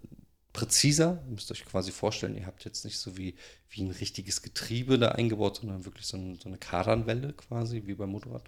präziser. 0.53 1.23
Ihr 1.27 1.33
müsst 1.33 1.51
euch 1.51 1.65
quasi 1.65 1.91
vorstellen, 1.91 2.37
ihr 2.37 2.47
habt 2.47 2.65
jetzt 2.65 2.85
nicht 2.85 2.99
so 2.99 3.17
wie, 3.17 3.35
wie 3.71 3.83
ein 3.83 3.91
richtiges 3.91 4.43
Getriebe 4.43 4.99
da 4.99 5.09
eingebaut, 5.11 5.57
sondern 5.57 5.85
wirklich 5.85 6.07
so, 6.07 6.17
ein, 6.17 6.39
so 6.39 6.49
eine 6.49 6.59
Kardanwelle 6.59 7.33
quasi, 7.33 7.83
wie 7.87 7.95
beim 7.95 8.11
Motorrad. 8.11 8.45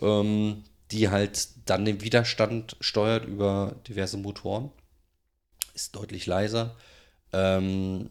Ähm, 0.00 0.64
die 0.90 1.08
halt 1.08 1.48
dann 1.68 1.84
den 1.84 2.00
Widerstand 2.00 2.76
steuert 2.80 3.26
über 3.26 3.76
diverse 3.86 4.16
Motoren. 4.16 4.70
Ist 5.74 5.94
deutlich 5.94 6.26
leiser 6.26 6.76
ähm, 7.32 8.08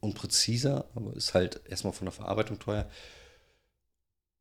und 0.00 0.14
präziser, 0.14 0.88
aber 0.94 1.14
ist 1.14 1.34
halt 1.34 1.60
erstmal 1.68 1.92
von 1.92 2.06
der 2.06 2.12
Verarbeitung 2.12 2.58
teuer. 2.58 2.88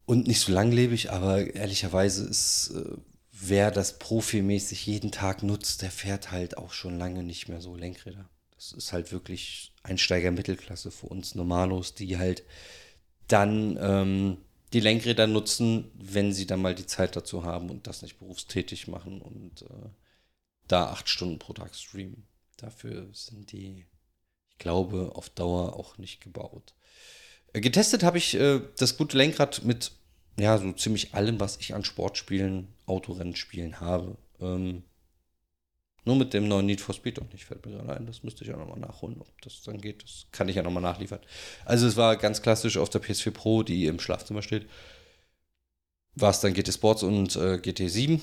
Und 0.05 0.27
nicht 0.27 0.41
so 0.41 0.51
langlebig, 0.51 1.11
aber 1.11 1.53
ehrlicherweise 1.53 2.27
ist, 2.27 2.71
äh, 2.75 2.97
wer 3.31 3.71
das 3.71 3.99
profimäßig 3.99 4.85
jeden 4.85 5.11
Tag 5.11 5.43
nutzt, 5.43 5.81
der 5.81 5.91
fährt 5.91 6.31
halt 6.31 6.57
auch 6.57 6.73
schon 6.73 6.97
lange 6.97 7.23
nicht 7.23 7.47
mehr 7.47 7.61
so 7.61 7.75
Lenkräder. 7.75 8.27
Das 8.55 8.71
ist 8.71 8.91
halt 8.91 9.11
wirklich 9.11 9.71
Einsteiger-Mittelklasse 9.83 10.91
für 10.91 11.07
uns 11.07 11.35
Normalos, 11.35 11.93
die 11.93 12.17
halt 12.17 12.43
dann 13.27 13.77
ähm, 13.79 14.37
die 14.73 14.79
Lenkräder 14.79 15.27
nutzen, 15.27 15.91
wenn 15.95 16.31
sie 16.33 16.45
dann 16.45 16.61
mal 16.61 16.75
die 16.75 16.85
Zeit 16.85 17.15
dazu 17.15 17.43
haben 17.43 17.69
und 17.69 17.87
das 17.87 18.01
nicht 18.01 18.19
berufstätig 18.19 18.87
machen 18.87 19.21
und 19.21 19.63
äh, 19.63 19.89
da 20.67 20.89
acht 20.89 21.09
Stunden 21.09 21.39
pro 21.39 21.53
Tag 21.53 21.75
streamen. 21.75 22.27
Dafür 22.57 23.07
sind 23.13 23.51
die, 23.51 23.85
ich 24.49 24.57
glaube, 24.57 25.11
auf 25.15 25.29
Dauer 25.29 25.75
auch 25.75 25.97
nicht 25.97 26.21
gebaut. 26.21 26.75
Äh, 27.53 27.61
getestet 27.61 28.03
habe 28.03 28.17
ich 28.17 28.35
äh, 28.35 28.61
das 28.77 28.97
gute 28.97 29.17
Lenkrad 29.17 29.63
mit 29.63 29.91
ja, 30.39 30.57
so 30.57 30.71
ziemlich 30.71 31.13
allem, 31.13 31.39
was 31.39 31.57
ich 31.57 31.73
an 31.73 31.83
Sportspielen, 31.83 32.67
Autorennspielen 32.85 33.79
habe. 33.79 34.17
Ähm, 34.39 34.83
nur 36.05 36.15
mit 36.15 36.33
dem 36.33 36.47
neuen 36.47 36.65
Need 36.65 36.81
for 36.81 36.95
Speed 36.95 37.19
und 37.19 37.31
nicht, 37.33 37.45
fällt 37.45 37.65
mir 37.65 37.73
gerade 37.73 37.97
ein. 37.97 38.05
Das 38.05 38.23
müsste 38.23 38.43
ich 38.43 38.53
auch 38.53 38.57
nochmal 38.57 38.79
nachholen, 38.79 39.17
ob 39.19 39.41
das 39.41 39.61
dann 39.63 39.79
geht. 39.79 40.03
Das 40.03 40.27
kann 40.31 40.49
ich 40.49 40.55
ja 40.55 40.63
nochmal 40.63 40.83
nachliefern. 40.83 41.19
Also 41.65 41.87
es 41.87 41.97
war 41.97 42.15
ganz 42.15 42.41
klassisch 42.41 42.77
auf 42.77 42.89
der 42.89 43.01
PS4 43.01 43.31
Pro, 43.31 43.63
die 43.63 43.85
im 43.85 43.99
Schlafzimmer 43.99 44.41
steht. 44.41 44.67
War 46.15 46.31
es 46.31 46.39
dann 46.39 46.53
GT 46.53 46.73
Sports 46.73 47.03
und 47.03 47.35
äh, 47.35 47.55
GT7 47.55 48.19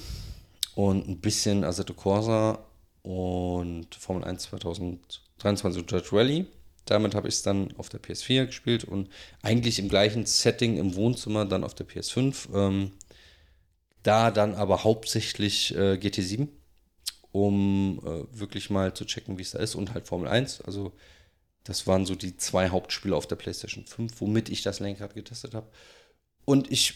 und 0.75 1.09
ein 1.09 1.21
bisschen 1.21 1.65
Assetto 1.65 1.95
Corsa 1.95 2.59
und 3.03 3.95
Formel 3.95 4.25
1 4.25 4.43
2023 4.43 5.91
Judge 5.91 6.09
Rally. 6.13 6.47
Damit 6.87 7.15
habe 7.15 7.29
ich 7.29 7.35
es 7.35 7.43
dann 7.43 7.75
auf 7.79 7.89
der 7.89 8.01
PS4 8.01 8.47
gespielt 8.47 8.85
und 8.85 9.09
eigentlich 9.43 9.79
im 9.79 9.89
gleichen 9.89 10.25
Setting 10.25 10.77
im 10.77 10.95
Wohnzimmer 10.95 11.45
dann 11.45 11.65
auf 11.65 11.75
der 11.75 11.87
PS5. 11.87 12.55
Ähm, 12.55 12.93
da 14.03 14.31
dann 14.31 14.55
aber 14.55 14.85
hauptsächlich 14.85 15.75
äh, 15.75 15.95
GT7 15.95 16.49
um 17.37 18.01
äh, 18.03 18.39
wirklich 18.39 18.71
mal 18.71 18.95
zu 18.95 19.05
checken, 19.05 19.37
wie 19.37 19.43
es 19.43 19.51
da 19.51 19.59
ist 19.59 19.75
und 19.75 19.93
halt 19.93 20.07
Formel 20.07 20.27
1. 20.27 20.63
Also 20.63 20.93
das 21.65 21.87
waren 21.87 22.07
so 22.07 22.15
die 22.15 22.39
zwei 22.39 22.71
Hauptspiele 22.71 23.15
auf 23.15 23.27
der 23.27 23.37
PlayStation 23.37 23.85
5, 23.85 24.21
womit 24.23 24.49
ich 24.49 24.63
das 24.63 24.81
Lenkrad 24.81 25.15
getestet 25.15 25.55
habe. 25.55 25.67
Und 26.47 26.73
ich 26.73 26.95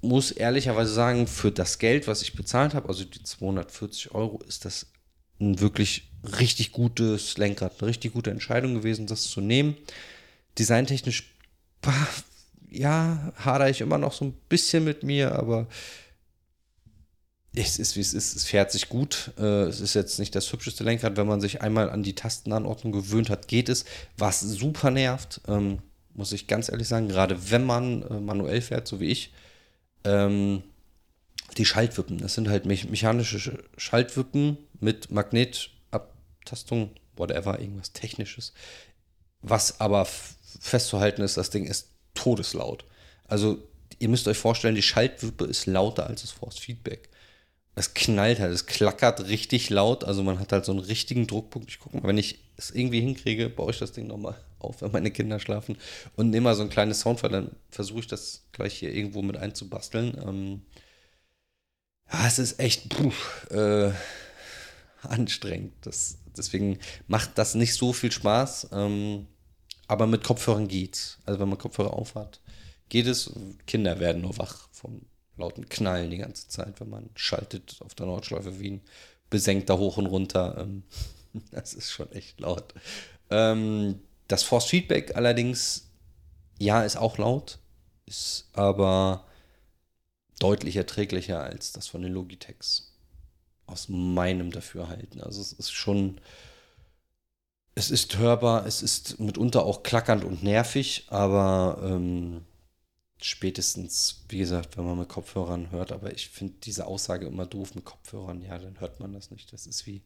muss 0.00 0.30
ehrlicherweise 0.30 0.94
sagen, 0.94 1.26
für 1.26 1.52
das 1.52 1.78
Geld, 1.78 2.08
was 2.08 2.22
ich 2.22 2.32
bezahlt 2.32 2.72
habe, 2.72 2.88
also 2.88 3.04
die 3.04 3.22
240 3.22 4.14
Euro, 4.14 4.40
ist 4.48 4.64
das 4.64 4.86
ein 5.38 5.60
wirklich 5.60 6.10
richtig 6.38 6.72
gutes 6.72 7.36
Lenkrad, 7.36 7.74
eine 7.78 7.88
richtig 7.88 8.14
gute 8.14 8.30
Entscheidung 8.30 8.74
gewesen, 8.74 9.06
das 9.06 9.24
zu 9.24 9.42
nehmen. 9.42 9.76
Designtechnisch, 10.58 11.34
ja, 12.70 13.32
hadere 13.36 13.70
ich 13.70 13.82
immer 13.82 13.98
noch 13.98 14.14
so 14.14 14.24
ein 14.24 14.32
bisschen 14.48 14.84
mit 14.84 15.02
mir, 15.02 15.32
aber 15.32 15.68
es 17.54 17.78
ist, 17.78 17.96
wie 17.96 18.00
es 18.00 18.14
ist. 18.14 18.34
Es 18.34 18.44
fährt 18.44 18.72
sich 18.72 18.88
gut. 18.88 19.32
Äh, 19.38 19.64
es 19.64 19.80
ist 19.80 19.94
jetzt 19.94 20.18
nicht 20.18 20.34
das 20.34 20.50
hübscheste 20.52 20.84
Lenkrad. 20.84 21.16
Wenn 21.16 21.26
man 21.26 21.40
sich 21.40 21.60
einmal 21.60 21.90
an 21.90 22.02
die 22.02 22.14
Tastenanordnung 22.14 22.92
gewöhnt 22.92 23.28
hat, 23.28 23.48
geht 23.48 23.68
es. 23.68 23.84
Was 24.16 24.40
super 24.40 24.90
nervt, 24.90 25.40
ähm, 25.48 25.80
muss 26.14 26.32
ich 26.32 26.46
ganz 26.46 26.70
ehrlich 26.70 26.88
sagen, 26.88 27.08
gerade 27.08 27.50
wenn 27.50 27.64
man 27.64 28.02
äh, 28.02 28.20
manuell 28.20 28.62
fährt, 28.62 28.88
so 28.88 29.00
wie 29.00 29.08
ich, 29.08 29.32
ähm, 30.04 30.62
die 31.58 31.66
Schaltwippen. 31.66 32.18
Das 32.18 32.34
sind 32.34 32.48
halt 32.48 32.64
me 32.64 32.78
mechanische 32.88 33.62
Schaltwippen 33.76 34.56
mit 34.80 35.10
Magnetabtastung, 35.10 36.90
whatever, 37.16 37.60
irgendwas 37.60 37.92
Technisches. 37.92 38.54
Was 39.42 39.80
aber 39.80 40.06
festzuhalten 40.06 41.20
ist, 41.20 41.36
das 41.36 41.50
Ding 41.50 41.66
ist 41.66 41.88
todeslaut. 42.14 42.84
Also, 43.24 43.58
ihr 43.98 44.08
müsst 44.08 44.26
euch 44.28 44.38
vorstellen, 44.38 44.74
die 44.74 44.82
Schaltwippe 44.82 45.44
ist 45.44 45.66
lauter 45.66 46.06
als 46.06 46.22
das 46.22 46.30
Force 46.30 46.58
Feedback 46.58 47.10
es 47.74 47.94
knallt 47.94 48.38
halt, 48.38 48.52
es 48.52 48.66
klackert 48.66 49.28
richtig 49.28 49.70
laut. 49.70 50.04
Also 50.04 50.22
man 50.22 50.38
hat 50.38 50.52
halt 50.52 50.64
so 50.64 50.72
einen 50.72 50.80
richtigen 50.80 51.26
Druckpunkt. 51.26 51.70
Ich 51.70 51.78
gucke 51.78 51.96
mal, 51.96 52.08
wenn 52.08 52.18
ich 52.18 52.40
es 52.56 52.70
irgendwie 52.70 53.00
hinkriege, 53.00 53.48
baue 53.48 53.70
ich 53.70 53.78
das 53.78 53.92
Ding 53.92 54.06
nochmal 54.06 54.36
auf, 54.58 54.82
wenn 54.82 54.92
meine 54.92 55.10
Kinder 55.10 55.40
schlafen 55.40 55.76
und 56.16 56.30
nehme 56.30 56.44
mal 56.44 56.54
so 56.54 56.62
ein 56.62 56.70
kleines 56.70 57.00
Soundfall, 57.00 57.30
dann 57.30 57.50
versuche 57.70 58.00
ich 58.00 58.06
das 58.06 58.44
gleich 58.52 58.74
hier 58.74 58.92
irgendwo 58.92 59.22
mit 59.22 59.36
einzubasteln. 59.36 60.18
Ähm 60.22 60.62
ja, 62.12 62.26
es 62.26 62.38
ist 62.38 62.60
echt 62.60 62.90
puh, 62.90 63.12
äh, 63.54 63.92
anstrengend. 65.02 65.72
Das, 65.80 66.18
deswegen 66.36 66.78
macht 67.08 67.38
das 67.38 67.54
nicht 67.54 67.74
so 67.74 67.94
viel 67.94 68.12
Spaß. 68.12 68.68
Ähm, 68.72 69.26
aber 69.88 70.06
mit 70.06 70.24
Kopfhörern 70.24 70.68
geht's. 70.68 71.18
Also 71.24 71.40
wenn 71.40 71.48
man 71.48 71.58
Kopfhörer 71.58 71.94
aufhat, 71.94 72.40
geht 72.90 73.06
es. 73.06 73.32
Kinder 73.66 73.98
werden 73.98 74.22
nur 74.22 74.36
wach 74.38 74.68
vom 74.72 75.00
lauten 75.42 75.68
Knallen 75.68 76.10
die 76.10 76.18
ganze 76.18 76.48
Zeit, 76.48 76.80
wenn 76.80 76.88
man 76.88 77.10
schaltet 77.14 77.76
auf 77.80 77.94
der 77.94 78.06
Nordschleife 78.06 78.58
wie 78.60 78.72
ein 78.72 78.80
Besenkter 79.28 79.78
hoch 79.78 79.96
und 79.96 80.06
runter. 80.06 80.56
Ähm, 80.58 80.84
das 81.50 81.74
ist 81.74 81.90
schon 81.90 82.10
echt 82.12 82.40
laut. 82.40 82.74
Ähm, 83.30 84.00
das 84.28 84.42
Force 84.42 84.66
Feedback 84.66 85.16
allerdings, 85.16 85.90
ja, 86.58 86.82
ist 86.82 86.96
auch 86.96 87.18
laut, 87.18 87.58
ist 88.06 88.48
aber 88.52 89.26
deutlich 90.38 90.76
erträglicher 90.76 91.42
als 91.42 91.72
das 91.72 91.88
von 91.88 92.02
den 92.02 92.12
Logitechs. 92.12 92.88
Aus 93.66 93.88
meinem 93.88 94.50
Dafürhalten. 94.50 95.22
Also 95.22 95.40
es 95.40 95.52
ist 95.52 95.70
schon, 95.70 96.20
es 97.74 97.90
ist 97.90 98.18
hörbar, 98.18 98.66
es 98.66 98.82
ist 98.82 99.18
mitunter 99.18 99.64
auch 99.64 99.82
klackernd 99.82 100.24
und 100.24 100.42
nervig, 100.42 101.06
aber 101.08 101.80
ähm, 101.82 102.44
spätestens, 103.24 104.24
wie 104.28 104.38
gesagt, 104.38 104.76
wenn 104.76 104.84
man 104.84 104.98
mit 104.98 105.08
Kopfhörern 105.08 105.70
hört, 105.70 105.92
aber 105.92 106.12
ich 106.12 106.28
finde 106.28 106.54
diese 106.62 106.86
Aussage 106.86 107.26
immer 107.26 107.46
doof 107.46 107.74
mit 107.74 107.84
Kopfhörern, 107.84 108.42
ja, 108.42 108.58
dann 108.58 108.80
hört 108.80 109.00
man 109.00 109.12
das 109.12 109.30
nicht. 109.30 109.52
Das 109.52 109.66
ist 109.66 109.86
wie, 109.86 110.02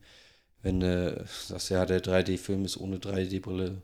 wenn 0.63 0.81
du 0.81 1.27
sagst, 1.47 1.71
ja, 1.71 1.87
der 1.87 2.01
3D-Film 2.03 2.65
ist 2.65 2.77
ohne 2.77 2.99
3D-Brille 2.99 3.83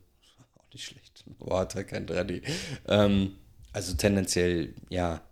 auch 0.57 0.73
nicht 0.73 0.85
schlecht, 0.85 1.25
aber 1.41 1.61
hat 1.61 1.75
halt 1.75 1.89
kein 1.89 2.07
3D. 2.07 2.43
Ähm, 2.89 3.37
also 3.73 3.95
tendenziell, 3.95 4.75
ja, 4.91 5.23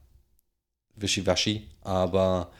wischiwaschi, 0.96 1.68
aber 1.82 2.52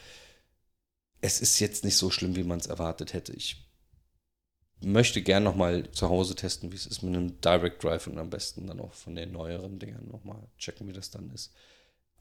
es 1.20 1.40
ist 1.40 1.59
jetzt 1.61 1.85
nicht 1.85 1.96
so 1.96 2.11
schlimm, 2.11 2.37
wie 2.37 2.44
man 2.44 2.59
es 2.59 2.66
erwartet 2.66 3.12
hätte. 3.12 3.33
Ich 3.33 3.69
möchte 4.83 5.23
gern 5.23 5.43
nochmal 5.43 5.90
zu 5.93 6.09
Hause 6.09 6.35
testen, 6.35 6.73
wie 6.73 6.77
es 6.77 6.87
ist 6.87 7.03
mit 7.03 7.14
einem 7.14 7.40
Direct 7.40 7.85
Drive 7.85 8.07
und 8.07 8.19
am 8.19 8.31
besten 8.31 8.66
dann 8.66 8.81
auch 8.81 8.95
von 8.95 9.14
den 9.14 9.33
neueren 9.33 9.79
Dingern 9.79 10.09
nochmal 10.11 10.43
checken, 10.59 10.88
wie 10.88 10.93
das 10.93 11.11
dann 11.11 11.31
ist. 11.31 11.53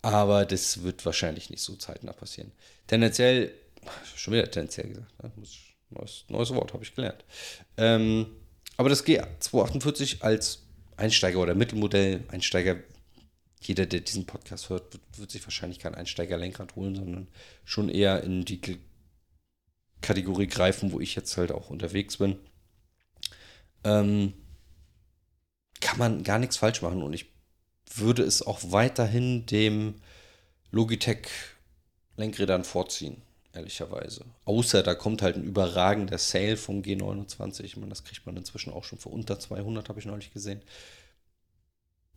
Aber 0.02 0.46
das 0.46 0.84
wird 0.84 1.06
wahrscheinlich 1.06 1.50
nicht 1.50 1.62
so 1.62 1.76
zeitnah 1.76 2.14
passieren. 2.14 2.52
Tendenziell, 2.88 3.54
schon 4.16 4.34
wieder 4.34 4.50
tendenziell 4.50 4.90
gesagt, 4.90 5.24
ne? 5.24 5.32
neues, 5.90 6.26
neues 6.28 6.54
Wort 6.54 6.74
habe 6.74 6.84
ich 6.84 6.96
gelernt. 6.96 7.24
Ähm, 7.78 8.28
aber 8.78 8.90
das 8.90 9.06
G248 9.06 10.22
als 10.22 10.64
Einsteiger 10.98 11.40
oder 11.40 11.56
Mittelmodell, 11.56 12.24
Einsteiger, 12.30 12.78
jeder, 13.62 13.86
der 13.86 14.02
diesen 14.02 14.26
Podcast 14.26 14.70
hört, 14.70 14.94
wird, 14.94 15.04
wird 15.18 15.32
sich 15.32 15.44
wahrscheinlich 15.46 15.80
kein 15.80 15.96
Einsteiger-Lenkrad 15.96 16.76
holen, 16.76 16.96
sondern 16.96 17.28
schon 17.66 17.90
eher 17.90 18.24
in 18.24 18.46
die 18.46 18.62
Kategorie 20.02 20.48
greifen, 20.48 20.94
wo 20.94 21.02
ich 21.02 21.16
jetzt 21.16 21.36
halt 21.36 21.52
auch 21.52 21.70
unterwegs 21.70 22.18
bin 22.18 22.40
ähm, 23.84 24.34
kann 25.82 25.98
man 25.98 26.24
gar 26.24 26.40
nichts 26.40 26.58
falsch 26.58 26.82
machen. 26.82 27.04
Und 27.04 27.14
ich 27.14 27.28
würde 27.96 28.24
es 28.24 28.42
auch 28.42 28.60
weiterhin 28.66 29.46
dem 29.46 29.96
Logitech 30.72 31.28
Lenkrädern 32.18 32.64
vorziehen, 32.64 33.22
ehrlicherweise. 33.54 34.26
Außer 34.46 34.84
da 34.84 34.94
kommt 34.94 35.22
halt 35.22 35.38
ein 35.38 35.44
überragender 35.44 36.18
Sale 36.18 36.58
vom 36.58 36.82
G29. 36.82 37.64
Ich 37.64 37.78
meine, 37.78 37.90
das 37.90 38.04
kriegt 38.04 38.26
man 38.26 38.38
inzwischen 38.38 38.74
auch 38.74 38.84
schon 38.84 39.00
für 39.00 39.10
unter 39.10 39.40
200, 39.40 39.90
habe 39.90 40.00
ich 40.00 40.06
neulich 40.06 40.32
gesehen. 40.34 40.62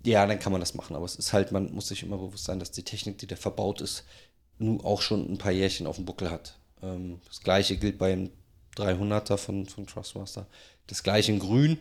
Ja, 0.05 0.27
dann 0.27 0.41
kann 0.41 0.51
man 0.51 0.61
das 0.61 0.75
machen, 0.75 0.97
aber 0.97 1.05
es 1.05 1.15
ist 1.15 1.33
halt, 1.33 1.53
man 1.53 1.73
muss 1.73 1.87
sich 1.89 2.03
immer 2.03 2.19
bewusst 2.19 2.45
sein, 2.45 2.59
dass 2.59 2.73
die 2.73 2.83
Technik, 2.83 3.19
die 3.19 3.29
da 3.29 3.37
verbaut 3.37 3.81
ist, 3.81 4.05
nun 4.59 4.81
auch 4.81 5.01
schon 5.01 5.33
ein 5.33 5.39
paar 5.39 5.53
Jährchen 5.53 5.87
auf 5.87 5.97
dem 5.97 6.05
Buckel 6.05 6.31
hat. 6.31 6.59
Ähm, 6.83 7.21
das 7.29 7.41
gleiche 7.41 7.77
gilt 7.77 7.99
beim 7.99 8.31
300er 8.77 9.37
von, 9.37 9.67
von 9.67 9.87
Trustmaster. 9.87 10.47
Das 10.87 11.03
gleiche 11.03 11.33
in 11.33 11.39
grün. 11.39 11.79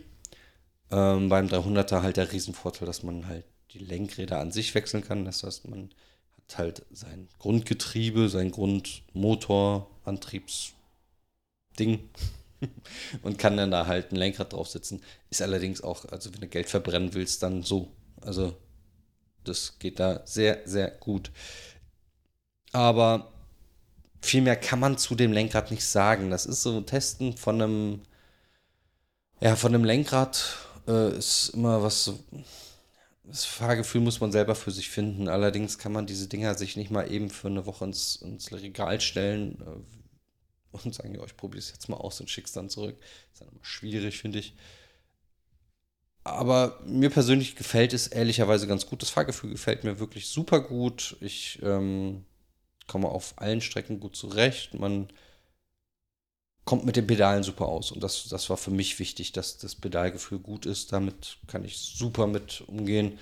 Ähm, 0.92 1.30
beim 1.30 1.48
300er 1.48 2.02
halt 2.02 2.18
der 2.18 2.32
Riesenvorteil, 2.32 2.86
dass 2.86 3.04
man 3.04 3.28
halt 3.28 3.46
die 3.72 3.80
Lenkräder 3.80 4.40
an 4.40 4.52
sich 4.52 4.76
wechseln 4.76 5.04
kann. 5.04 5.26
Das 5.26 5.44
heißt, 5.44 5.68
man 5.68 5.90
hat 6.38 6.58
halt 6.58 6.86
sein 6.92 7.30
Grundgetriebe, 7.40 8.28
sein 8.30 8.52
Grundmotor, 8.52 9.90
Antriebsding 10.04 10.74
und 13.24 13.38
kann 13.38 13.58
dann 13.58 13.72
da 13.72 13.88
halt 13.88 14.12
ein 14.12 14.18
Lenkrad 14.18 14.54
draufsetzen. 14.54 15.02
Ist 15.30 15.42
allerdings 15.42 15.82
auch, 15.82 16.06
also 16.06 16.34
wenn 16.34 16.42
du 16.42 16.48
Geld 16.48 16.70
verbrennen 16.70 17.14
willst, 17.14 17.42
dann 17.44 17.64
so. 17.64 17.92
Also 18.22 18.58
das 19.44 19.80
geht 19.80 20.00
da 20.00 20.26
sehr, 20.26 20.62
sehr 20.66 20.92
gut. 20.92 21.32
Aber 22.74 23.32
viel 24.22 24.42
mehr 24.42 24.56
kann 24.56 24.80
man 24.80 24.98
zu 24.98 25.16
dem 25.16 25.32
Lenkrad 25.32 25.72
nicht 25.72 25.86
sagen. 25.86 26.30
Das 26.30 26.46
ist 26.46 26.64
so 26.64 26.78
ein 26.78 26.86
Testen 26.86 27.36
von 27.38 27.62
einem, 27.62 28.02
ja, 29.40 29.56
von 29.56 29.74
einem 29.74 29.84
Lenkrad 29.84 30.58
äh, 30.88 31.18
ist 31.18 31.50
immer 31.50 31.84
was 31.84 32.14
Das 33.24 33.46
Fahrgefühl 33.46 34.02
muss 34.02 34.20
man 34.20 34.32
selber 34.32 34.56
für 34.56 34.72
sich 34.72 34.90
finden. 34.90 35.28
Allerdings 35.28 35.78
kann 35.78 35.92
man 35.92 36.06
diese 36.08 36.28
Dinger 36.28 36.56
sich 36.56 36.76
nicht 36.78 36.92
mal 36.92 37.12
eben 37.12 37.30
für 37.30 37.48
eine 37.48 37.66
Woche 37.66 37.86
ins, 37.86 38.18
ins 38.18 38.52
Regal 38.52 39.02
stellen. 39.02 39.62
Äh, 39.62 40.02
und 40.72 40.96
sagen, 40.96 41.14
ja, 41.14 41.24
ich 41.26 41.36
probiere 41.36 41.60
es 41.60 41.72
jetzt 41.72 41.90
mal 41.90 41.98
aus 41.98 42.20
und 42.22 42.30
schick's 42.30 42.54
dann 42.54 42.70
zurück. 42.70 42.98
ist 43.32 43.42
dann 43.42 43.50
immer 43.50 43.64
schwierig, 43.64 44.18
finde 44.20 44.40
ich. 44.40 44.56
Aber 46.24 46.80
mir 46.86 47.10
persönlich 47.10 47.56
gefällt 47.56 47.94
es 47.94 48.08
ehrlicherweise 48.08 48.68
ganz 48.68 48.86
gut. 48.86 49.02
Das 49.02 49.10
Fahrgefühl 49.10 49.50
gefällt 49.50 49.84
mir 49.84 50.00
wirklich 50.00 50.28
super 50.28 50.62
gut. 50.62 51.18
Ich 51.20 51.60
ähm, 51.64 52.26
komme 52.92 53.08
auf 53.08 53.36
allen 53.38 53.62
Strecken 53.62 54.02
gut 54.02 54.18
zurecht. 54.18 54.74
Man 54.74 55.08
kommt 56.66 56.86
mit 56.86 56.98
den 56.98 57.08
Pedalen 57.08 57.42
super 57.42 57.68
aus. 57.68 57.94
Und 57.94 58.04
das, 58.04 58.28
das 58.28 58.50
war 58.50 58.58
für 58.58 58.70
mich 58.70 59.00
wichtig, 59.00 59.32
dass 59.32 59.58
das 59.58 59.76
Pedalgefühl 59.76 60.40
gut 60.40 60.66
ist. 60.66 60.92
Damit 60.92 61.38
kann 61.48 61.64
ich 61.64 61.78
super 61.78 62.28
mit 62.28 62.66
umgehen. 62.68 63.18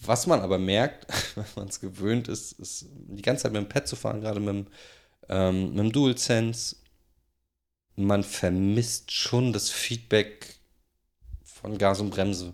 Was 0.00 0.26
man 0.26 0.40
aber 0.40 0.58
merkt, 0.58 1.06
wenn 1.36 1.44
man 1.54 1.68
es 1.68 1.78
gewöhnt 1.78 2.26
ist, 2.26 2.58
ist 2.58 2.86
die 2.90 3.22
ganze 3.22 3.44
Zeit 3.44 3.52
mit 3.52 3.62
dem 3.62 3.68
Pad 3.68 3.86
zu 3.86 3.94
fahren, 3.94 4.20
gerade 4.20 4.40
mit 4.40 4.48
dem, 4.48 4.66
ähm, 5.28 5.68
mit 5.70 5.78
dem 5.78 5.92
DualSense. 5.92 6.74
Man 7.94 8.24
vermisst 8.24 9.12
schon 9.12 9.52
das 9.52 9.70
Feedback 9.70 10.56
von 11.44 11.78
Gas 11.78 12.00
und 12.00 12.10
Bremse. 12.10 12.52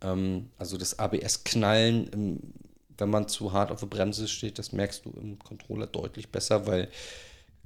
Ähm, 0.00 0.50
also 0.58 0.76
das 0.76 0.98
ABS-Knallen, 0.98 2.52
wenn 3.02 3.10
man 3.10 3.26
zu 3.26 3.52
hart 3.52 3.72
auf 3.72 3.80
der 3.80 3.88
Bremse 3.88 4.28
steht, 4.28 4.60
das 4.60 4.70
merkst 4.70 5.04
du 5.04 5.10
im 5.10 5.38
Controller 5.40 5.88
deutlich 5.88 6.28
besser, 6.28 6.68
weil 6.68 6.88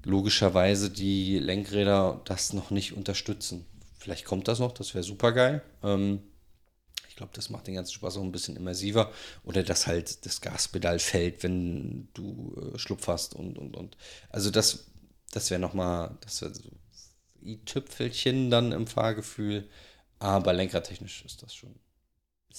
logischerweise 0.02 0.88
die 0.88 1.38
Lenkräder 1.38 2.22
das 2.24 2.54
noch 2.54 2.70
nicht 2.70 2.96
unterstützen. 2.96 3.66
Vielleicht 3.98 4.24
kommt 4.24 4.48
das 4.48 4.60
noch, 4.60 4.72
das 4.72 4.94
wäre 4.94 5.04
super 5.04 5.32
geil. 5.32 5.62
Ähm, 5.82 6.22
ich 7.08 7.16
glaube, 7.16 7.32
das 7.34 7.50
macht 7.50 7.66
den 7.66 7.74
ganzen 7.74 7.92
Spaß 7.92 8.16
auch 8.16 8.22
ein 8.22 8.32
bisschen 8.32 8.56
immersiver. 8.56 9.12
Oder 9.44 9.62
dass 9.62 9.86
halt 9.86 10.24
das 10.24 10.40
Gaspedal 10.40 10.98
fällt, 10.98 11.42
wenn 11.42 12.08
du 12.14 12.54
äh, 12.74 12.78
Schlupf 12.78 13.08
hast 13.08 13.34
und, 13.34 13.58
und, 13.58 13.76
und. 13.76 13.96
Also 14.30 14.50
das, 14.50 14.86
das 15.32 15.50
wäre 15.50 15.60
nochmal, 15.60 16.16
das 16.22 16.40
wäre 16.40 16.54
so 16.54 16.62
i-Tüpfelchen 17.42 18.50
dann 18.50 18.72
im 18.72 18.86
Fahrgefühl. 18.86 19.68
Aber 20.18 20.54
lenkradtechnisch 20.54 21.24
ist 21.26 21.42
das 21.42 21.54
schon 21.54 21.74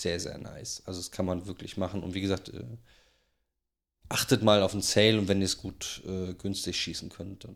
sehr, 0.02 0.20
sehr 0.20 0.38
nice. 0.38 0.84
Also 0.86 1.00
das 1.00 1.12
kann 1.12 1.26
man 1.26 1.48
wirklich 1.48 1.78
machen. 1.78 2.04
Und 2.04 2.14
wie 2.14 2.22
gesagt, 2.22 2.50
äh, 2.50 2.64
achtet 4.10 4.44
mal 4.44 4.62
auf 4.62 4.72
den 4.72 4.82
Sale 4.82 5.18
und 5.20 5.28
wenn 5.28 5.40
ihr 5.40 5.46
es 5.46 5.58
gut 5.58 6.04
äh, 6.06 6.34
günstig 6.34 6.80
schießen 6.80 7.10
könnt, 7.10 7.44
dann 7.44 7.56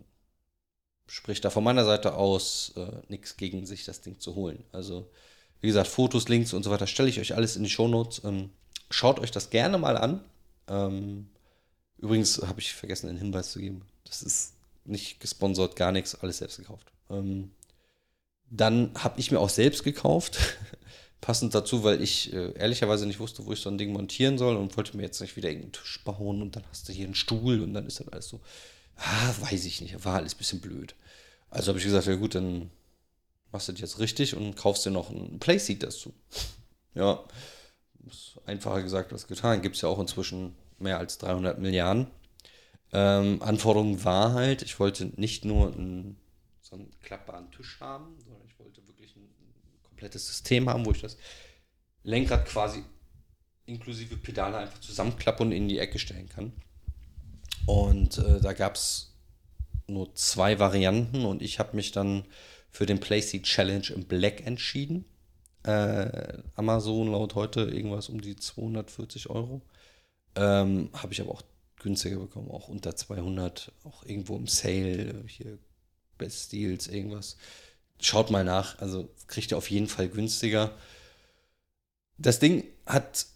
spricht 1.07 1.45
da 1.45 1.49
von 1.49 1.63
meiner 1.63 1.85
Seite 1.85 2.15
aus 2.15 2.73
äh, 2.75 3.01
nichts 3.09 3.37
gegen 3.37 3.65
sich, 3.65 3.85
das 3.85 4.01
Ding 4.01 4.19
zu 4.19 4.35
holen. 4.35 4.63
Also 4.71 5.09
wie 5.61 5.67
gesagt, 5.67 5.87
Fotos, 5.87 6.27
Links 6.29 6.53
und 6.53 6.63
so 6.63 6.71
weiter 6.71 6.87
stelle 6.87 7.09
ich 7.09 7.19
euch 7.19 7.35
alles 7.35 7.55
in 7.55 7.63
die 7.63 7.69
Shownotes. 7.69 8.23
Ähm, 8.23 8.49
schaut 8.89 9.19
euch 9.19 9.31
das 9.31 9.49
gerne 9.49 9.77
mal 9.77 9.97
an. 9.97 10.23
Ähm, 10.67 11.29
übrigens 11.97 12.41
habe 12.41 12.59
ich 12.59 12.73
vergessen, 12.73 13.09
einen 13.09 13.19
Hinweis 13.19 13.51
zu 13.51 13.59
geben. 13.59 13.83
Das 14.05 14.23
ist 14.23 14.53
nicht 14.83 15.19
gesponsert, 15.19 15.75
gar 15.75 15.91
nichts, 15.91 16.15
alles 16.15 16.39
selbst 16.39 16.57
gekauft. 16.57 16.91
Ähm, 17.09 17.51
dann 18.49 18.91
habe 18.95 19.19
ich 19.19 19.31
mir 19.31 19.39
auch 19.39 19.49
selbst 19.49 19.83
gekauft. 19.83 20.39
Passend 21.21 21.53
dazu, 21.53 21.83
weil 21.83 22.01
ich 22.01 22.33
äh, 22.33 22.51
ehrlicherweise 22.53 23.05
nicht 23.05 23.19
wusste, 23.19 23.45
wo 23.45 23.53
ich 23.53 23.61
so 23.61 23.69
ein 23.69 23.77
Ding 23.77 23.93
montieren 23.93 24.37
soll 24.37 24.55
und 24.55 24.75
wollte 24.75 24.97
mir 24.97 25.03
jetzt 25.03 25.21
nicht 25.21 25.35
wieder 25.35 25.49
irgendeinen 25.49 25.73
Tisch 25.73 26.03
bauen 26.03 26.41
und 26.41 26.55
dann 26.55 26.63
hast 26.69 26.89
du 26.89 26.93
hier 26.93 27.05
einen 27.05 27.15
Stuhl 27.15 27.61
und 27.61 27.73
dann 27.73 27.85
ist 27.85 27.99
das 27.99 28.07
alles 28.07 28.27
so, 28.27 28.41
ah, 28.95 29.33
weiß 29.41 29.65
ich 29.65 29.81
nicht, 29.81 30.03
war 30.03 30.15
alles 30.15 30.33
ein 30.33 30.37
bisschen 30.39 30.61
blöd. 30.61 30.95
Also 31.51 31.69
habe 31.69 31.79
ich 31.79 31.85
gesagt, 31.85 32.07
ja 32.07 32.15
gut, 32.15 32.35
dann 32.35 32.71
machst 33.51 33.67
du 33.67 33.73
das 33.73 33.81
jetzt 33.81 33.99
richtig 33.99 34.35
und 34.35 34.55
kaufst 34.55 34.85
dir 34.85 34.91
noch 34.91 35.09
ein 35.09 35.39
Playseat 35.39 35.83
dazu. 35.83 36.13
ja, 36.95 37.23
ist 38.07 38.39
einfacher 38.45 38.81
gesagt 38.81 39.13
als 39.13 39.27
getan. 39.27 39.61
Gibt 39.61 39.75
es 39.75 39.81
ja 39.81 39.89
auch 39.89 39.99
inzwischen 39.99 40.55
mehr 40.79 40.97
als 40.97 41.17
300 41.19 41.59
Milliarden. 41.59 42.07
Ähm, 42.93 43.41
Anforderung 43.41 44.03
war 44.03 44.33
halt, 44.33 44.63
ich 44.63 44.79
wollte 44.79 45.11
nicht 45.15 45.45
nur 45.45 45.73
einen 45.73 46.17
so 46.61 46.75
einen 46.75 46.91
klappbaren 47.01 47.51
Tisch 47.51 47.79
haben, 47.79 48.17
ich 48.47 48.59
wollte 48.59 48.85
wirklich 48.87 49.15
ein, 49.15 49.29
ein 49.90 49.90
komplettes 50.01 50.27
System 50.27 50.67
haben, 50.67 50.85
wo 50.85 50.91
ich 50.91 51.01
das 51.01 51.17
Lenkrad 52.03 52.47
quasi 52.47 52.83
inklusive 53.67 54.17
Pedale 54.17 54.57
einfach 54.57 54.79
zusammenklappen 54.79 55.47
und 55.47 55.51
in 55.51 55.69
die 55.69 55.77
Ecke 55.77 55.99
stellen 55.99 56.27
kann. 56.27 56.53
Und 57.67 58.17
äh, 58.17 58.41
da 58.41 58.53
gab 58.53 58.75
es 58.75 59.15
nur 59.85 60.13
zwei 60.15 60.57
Varianten 60.57 61.25
und 61.25 61.43
ich 61.43 61.59
habe 61.59 61.75
mich 61.75 61.91
dann 61.91 62.25
für 62.71 62.87
den 62.87 62.99
Playseat 62.99 63.43
Challenge 63.43 63.87
im 63.93 64.05
Black 64.05 64.45
entschieden. 64.45 65.05
Äh, 65.63 66.39
Amazon 66.55 67.11
laut 67.11 67.35
heute 67.35 67.61
irgendwas 67.61 68.09
um 68.09 68.19
die 68.19 68.35
240 68.35 69.29
Euro. 69.29 69.61
Ähm, 70.35 70.89
habe 70.93 71.13
ich 71.13 71.21
aber 71.21 71.31
auch 71.31 71.43
günstiger 71.77 72.17
bekommen, 72.17 72.49
auch 72.49 72.67
unter 72.67 72.95
200, 72.95 73.71
auch 73.83 74.03
irgendwo 74.03 74.35
im 74.35 74.47
Sale. 74.47 75.23
Hier 75.27 75.59
Best 76.17 76.51
Deals, 76.53 76.87
irgendwas. 76.87 77.37
Schaut 78.01 78.31
mal 78.31 78.43
nach. 78.43 78.79
Also 78.79 79.09
kriegt 79.27 79.51
ihr 79.51 79.57
auf 79.57 79.69
jeden 79.69 79.87
Fall 79.87 80.09
günstiger. 80.09 80.71
Das 82.17 82.39
Ding 82.39 82.65
hat 82.85 83.27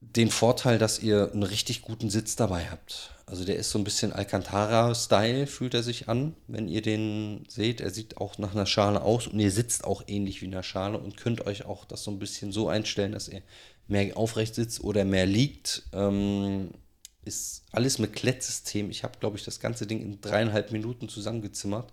den 0.00 0.30
Vorteil, 0.30 0.78
dass 0.78 0.98
ihr 1.00 1.30
einen 1.32 1.42
richtig 1.42 1.82
guten 1.82 2.08
Sitz 2.08 2.34
dabei 2.36 2.70
habt. 2.70 3.14
Also 3.26 3.44
der 3.44 3.56
ist 3.56 3.70
so 3.70 3.78
ein 3.78 3.84
bisschen 3.84 4.12
Alcantara-Style, 4.12 5.46
fühlt 5.46 5.74
er 5.74 5.82
sich 5.82 6.08
an, 6.08 6.34
wenn 6.48 6.68
ihr 6.68 6.82
den 6.82 7.44
seht. 7.48 7.80
Er 7.80 7.90
sieht 7.90 8.16
auch 8.16 8.38
nach 8.38 8.52
einer 8.52 8.66
Schale 8.66 9.02
aus 9.02 9.26
und 9.26 9.38
ihr 9.38 9.52
sitzt 9.52 9.84
auch 9.84 10.02
ähnlich 10.06 10.40
wie 10.42 10.46
einer 10.46 10.62
Schale 10.62 10.98
und 10.98 11.16
könnt 11.16 11.46
euch 11.46 11.64
auch 11.64 11.84
das 11.84 12.02
so 12.02 12.10
ein 12.10 12.18
bisschen 12.18 12.50
so 12.50 12.68
einstellen, 12.68 13.12
dass 13.12 13.28
ihr 13.28 13.42
mehr 13.88 14.16
aufrecht 14.16 14.54
sitzt 14.54 14.82
oder 14.82 15.04
mehr 15.04 15.26
liegt. 15.26 15.82
Ähm, 15.92 16.70
ist 17.22 17.64
alles 17.70 17.98
mit 17.98 18.14
Klettsystem. 18.14 18.90
Ich 18.90 19.04
habe, 19.04 19.18
glaube 19.20 19.36
ich, 19.36 19.44
das 19.44 19.60
ganze 19.60 19.86
Ding 19.86 20.00
in 20.00 20.20
dreieinhalb 20.20 20.72
Minuten 20.72 21.08
zusammengezimmert. 21.08 21.92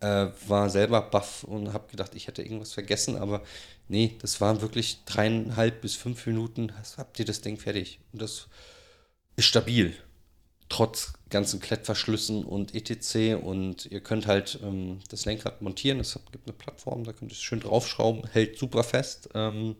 Äh, 0.00 0.28
war 0.48 0.70
selber 0.70 1.02
baff 1.02 1.44
und 1.44 1.74
habe 1.74 1.90
gedacht, 1.90 2.14
ich 2.14 2.26
hätte 2.26 2.42
irgendwas 2.42 2.72
vergessen, 2.72 3.16
aber 3.16 3.42
nee, 3.86 4.16
das 4.22 4.40
waren 4.40 4.62
wirklich 4.62 5.04
dreieinhalb 5.04 5.82
bis 5.82 5.94
fünf 5.94 6.24
Minuten, 6.26 6.72
habt 6.96 7.18
ihr 7.18 7.26
das 7.26 7.42
Ding 7.42 7.58
fertig. 7.58 8.00
Und 8.12 8.22
das 8.22 8.48
ist 9.36 9.44
stabil. 9.44 9.94
Trotz 10.70 11.12
ganzen 11.28 11.60
Klettverschlüssen 11.60 12.44
und 12.44 12.74
etc. 12.74 13.42
Und 13.42 13.86
ihr 13.86 14.00
könnt 14.00 14.26
halt 14.26 14.58
ähm, 14.62 15.00
das 15.10 15.26
Lenkrad 15.26 15.60
montieren. 15.60 16.00
Es 16.00 16.18
gibt 16.32 16.46
eine 16.46 16.56
Plattform, 16.56 17.04
da 17.04 17.12
könnt 17.12 17.32
ihr 17.32 17.34
es 17.34 17.42
schön 17.42 17.60
draufschrauben, 17.60 18.26
hält 18.32 18.58
super 18.58 18.84
fest. 18.84 19.28
Ähm, 19.34 19.76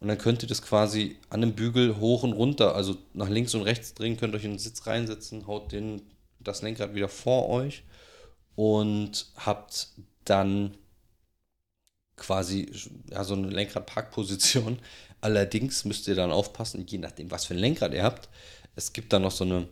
und 0.00 0.08
dann 0.08 0.18
könnt 0.18 0.42
ihr 0.42 0.48
das 0.48 0.60
quasi 0.60 1.16
an 1.30 1.40
dem 1.40 1.54
Bügel 1.54 1.98
hoch 1.98 2.24
und 2.24 2.34
runter, 2.34 2.74
also 2.74 2.98
nach 3.14 3.28
links 3.30 3.54
und 3.54 3.62
rechts 3.62 3.94
drehen, 3.94 4.18
könnt 4.18 4.34
euch 4.34 4.44
in 4.44 4.52
den 4.52 4.58
Sitz 4.58 4.86
reinsetzen, 4.86 5.46
haut 5.46 5.72
den, 5.72 6.02
das 6.40 6.60
Lenkrad 6.60 6.94
wieder 6.94 7.08
vor 7.08 7.48
euch 7.48 7.84
und 8.56 9.26
habt 9.36 9.88
dann 10.24 10.76
quasi 12.16 12.72
ja, 13.10 13.24
so 13.24 13.34
eine 13.34 13.48
Lenkrad-Parkposition. 13.48 14.78
Allerdings 15.20 15.84
müsst 15.84 16.08
ihr 16.08 16.14
dann 16.14 16.32
aufpassen, 16.32 16.86
je 16.86 16.98
nachdem, 16.98 17.30
was 17.30 17.44
für 17.44 17.54
ein 17.54 17.60
Lenkrad 17.60 17.94
ihr 17.94 18.02
habt. 18.02 18.28
Es 18.74 18.92
gibt 18.92 19.12
da 19.12 19.18
noch 19.18 19.30
so 19.30 19.44
eine 19.44 19.68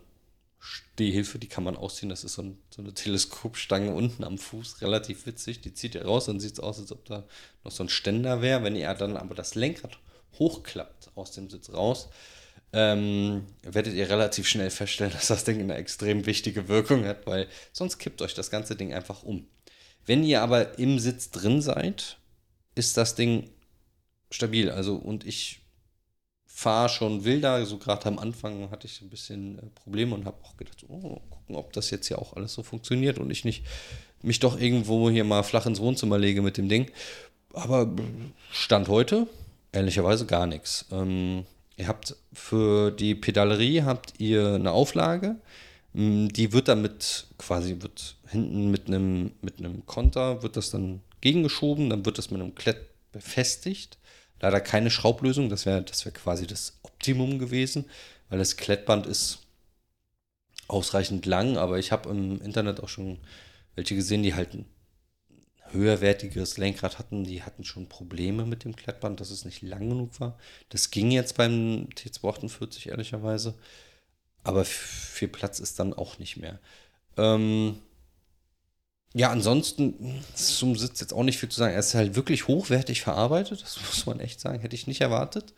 Stehhilfe, 0.59 1.39
die 1.39 1.47
kann 1.47 1.63
man 1.63 1.75
ausziehen. 1.75 2.09
Das 2.09 2.23
ist 2.23 2.33
so, 2.33 2.43
ein, 2.43 2.57
so, 2.69 2.81
eine 2.81 2.93
Teleskopstange 2.93 3.93
unten 3.93 4.23
am 4.23 4.37
Fuß, 4.37 4.81
relativ 4.81 5.25
witzig. 5.25 5.61
Die 5.61 5.73
zieht 5.73 5.95
ihr 5.95 6.05
raus, 6.05 6.25
dann 6.25 6.39
sieht 6.39 6.53
es 6.53 6.59
aus, 6.59 6.79
als 6.79 6.91
ob 6.91 7.03
da 7.05 7.25
noch 7.63 7.71
so 7.71 7.83
ein 7.83 7.89
Ständer 7.89 8.41
wäre. 8.41 8.63
Wenn 8.63 8.75
ihr 8.75 8.93
dann 8.93 9.17
aber 9.17 9.35
das 9.35 9.55
Lenkrad 9.55 9.97
hochklappt 10.37 11.11
aus 11.15 11.31
dem 11.31 11.49
Sitz 11.49 11.73
raus, 11.73 12.09
ähm, 12.73 13.45
werdet 13.63 13.93
ihr 13.93 14.09
relativ 14.09 14.47
schnell 14.47 14.69
feststellen, 14.69 15.13
dass 15.15 15.27
das 15.27 15.43
Ding 15.43 15.59
eine 15.59 15.75
extrem 15.75 16.25
wichtige 16.25 16.67
Wirkung 16.67 17.05
hat, 17.05 17.25
weil 17.27 17.47
sonst 17.71 17.97
kippt 17.97 18.21
euch 18.21 18.33
das 18.33 18.51
ganze 18.51 18.75
Ding 18.75 18.93
einfach 18.93 19.23
um. 19.23 19.47
Wenn 20.05 20.23
ihr 20.23 20.41
aber 20.41 20.79
im 20.79 20.99
Sitz 20.99 21.29
drin 21.29 21.61
seid, 21.61 22.17
ist 22.75 22.97
das 22.97 23.15
Ding 23.15 23.49
stabil. 24.31 24.71
Also, 24.71 24.95
und 24.95 25.25
ich 25.25 25.61
fahre 26.45 26.89
schon 26.89 27.23
wilder. 27.23 27.65
So 27.65 27.77
gerade 27.77 28.05
am 28.07 28.17
Anfang 28.17 28.71
hatte 28.71 28.87
ich 28.87 29.01
ein 29.01 29.09
bisschen 29.09 29.59
äh, 29.59 29.65
Probleme 29.75 30.15
und 30.15 30.25
habe 30.25 30.43
auch 30.43 30.57
gedacht, 30.57 30.83
oh, 30.87 31.21
gucken, 31.29 31.55
ob 31.55 31.73
das 31.73 31.91
jetzt 31.91 32.07
hier 32.07 32.19
auch 32.19 32.35
alles 32.35 32.53
so 32.53 32.63
funktioniert 32.63 33.19
und 33.19 33.29
ich 33.29 33.45
nicht 33.45 33.63
mich 34.23 34.39
doch 34.39 34.59
irgendwo 34.59 35.09
hier 35.09 35.23
mal 35.23 35.43
flach 35.43 35.65
ins 35.65 35.79
Wohnzimmer 35.79 36.17
lege 36.17 36.41
mit 36.41 36.57
dem 36.57 36.69
Ding. 36.69 36.91
Aber 37.53 37.91
Stand 38.51 38.87
heute 38.87 39.27
Ehrlicherweise 39.73 40.25
gar 40.25 40.47
nichts. 40.47 40.85
Ähm, 40.91 41.45
ihr 41.81 41.87
habt 41.87 42.15
für 42.31 42.91
die 42.91 43.15
Pedalerie 43.15 43.81
habt 43.83 44.19
ihr 44.19 44.53
eine 44.53 44.71
Auflage. 44.71 45.35
Mm, 45.93 46.27
die 46.27 46.53
wird 46.53 46.67
damit 46.67 47.27
quasi, 47.37 47.77
wird 47.81 48.15
hinten 48.27 48.71
mit 48.71 48.87
einem, 48.87 49.31
mit 49.41 49.59
einem 49.59 49.85
Konter, 49.85 50.43
wird 50.43 50.55
das 50.57 50.69
dann 50.69 51.01
gegengeschoben, 51.21 51.89
dann 51.89 52.05
wird 52.05 52.17
das 52.17 52.31
mit 52.31 52.41
einem 52.41 52.55
Klett 52.55 52.87
befestigt. 53.11 53.97
Leider 54.39 54.61
keine 54.61 54.89
Schraublösung, 54.89 55.49
das 55.49 55.65
wäre 55.65 55.83
das 55.83 56.05
wär 56.05 56.13
quasi 56.13 56.47
das 56.47 56.79
Optimum 56.83 57.39
gewesen, 57.39 57.85
weil 58.29 58.39
das 58.39 58.57
Klettband 58.57 59.05
ist 59.05 59.39
ausreichend 60.67 61.25
lang, 61.25 61.57
aber 61.57 61.79
ich 61.79 61.91
habe 61.91 62.09
im 62.09 62.41
Internet 62.41 62.81
auch 62.81 62.89
schon 62.89 63.19
welche 63.75 63.95
gesehen, 63.95 64.23
die 64.23 64.33
halten 64.33 64.65
höherwertiges 65.71 66.57
Lenkrad 66.57 66.99
hatten, 66.99 67.23
die 67.23 67.43
hatten 67.43 67.63
schon 67.63 67.87
Probleme 67.87 68.45
mit 68.45 68.63
dem 68.63 68.75
Klettband, 68.75 69.19
dass 69.19 69.31
es 69.31 69.45
nicht 69.45 69.61
lang 69.61 69.89
genug 69.89 70.19
war. 70.19 70.37
Das 70.69 70.91
ging 70.91 71.11
jetzt 71.11 71.37
beim 71.37 71.87
T248 71.95 72.89
ehrlicherweise, 72.89 73.55
aber 74.43 74.65
viel 74.65 75.27
Platz 75.27 75.59
ist 75.59 75.79
dann 75.79 75.93
auch 75.93 76.19
nicht 76.19 76.37
mehr. 76.37 76.59
Ähm, 77.17 77.77
ja, 79.13 79.29
ansonsten 79.29 80.23
zum 80.35 80.75
Sitz 80.77 81.01
jetzt 81.01 81.13
auch 81.13 81.23
nicht 81.23 81.37
viel 81.37 81.49
zu 81.49 81.59
sagen. 81.59 81.73
Er 81.73 81.79
ist 81.79 81.93
halt 81.93 82.15
wirklich 82.15 82.47
hochwertig 82.47 83.01
verarbeitet, 83.01 83.61
das 83.61 83.79
muss 83.85 84.05
man 84.05 84.19
echt 84.19 84.39
sagen. 84.39 84.59
Hätte 84.59 84.75
ich 84.75 84.87
nicht 84.87 85.01
erwartet. 85.01 85.53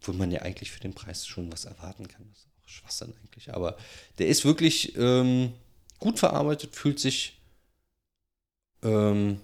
Obwohl 0.00 0.16
man 0.16 0.30
ja 0.30 0.42
eigentlich 0.42 0.70
für 0.70 0.80
den 0.80 0.94
Preis 0.94 1.26
schon 1.26 1.50
was 1.50 1.64
erwarten 1.64 2.08
kann. 2.08 2.26
Das 2.28 2.40
ist 2.40 2.48
auch 2.62 2.68
Schwachsinn 2.68 3.14
eigentlich. 3.22 3.54
Aber 3.54 3.78
der 4.18 4.28
ist 4.28 4.44
wirklich 4.44 4.96
ähm, 4.98 5.54
gut 5.98 6.18
verarbeitet, 6.18 6.76
fühlt 6.76 7.00
sich 7.00 7.40
ähm, 8.84 9.40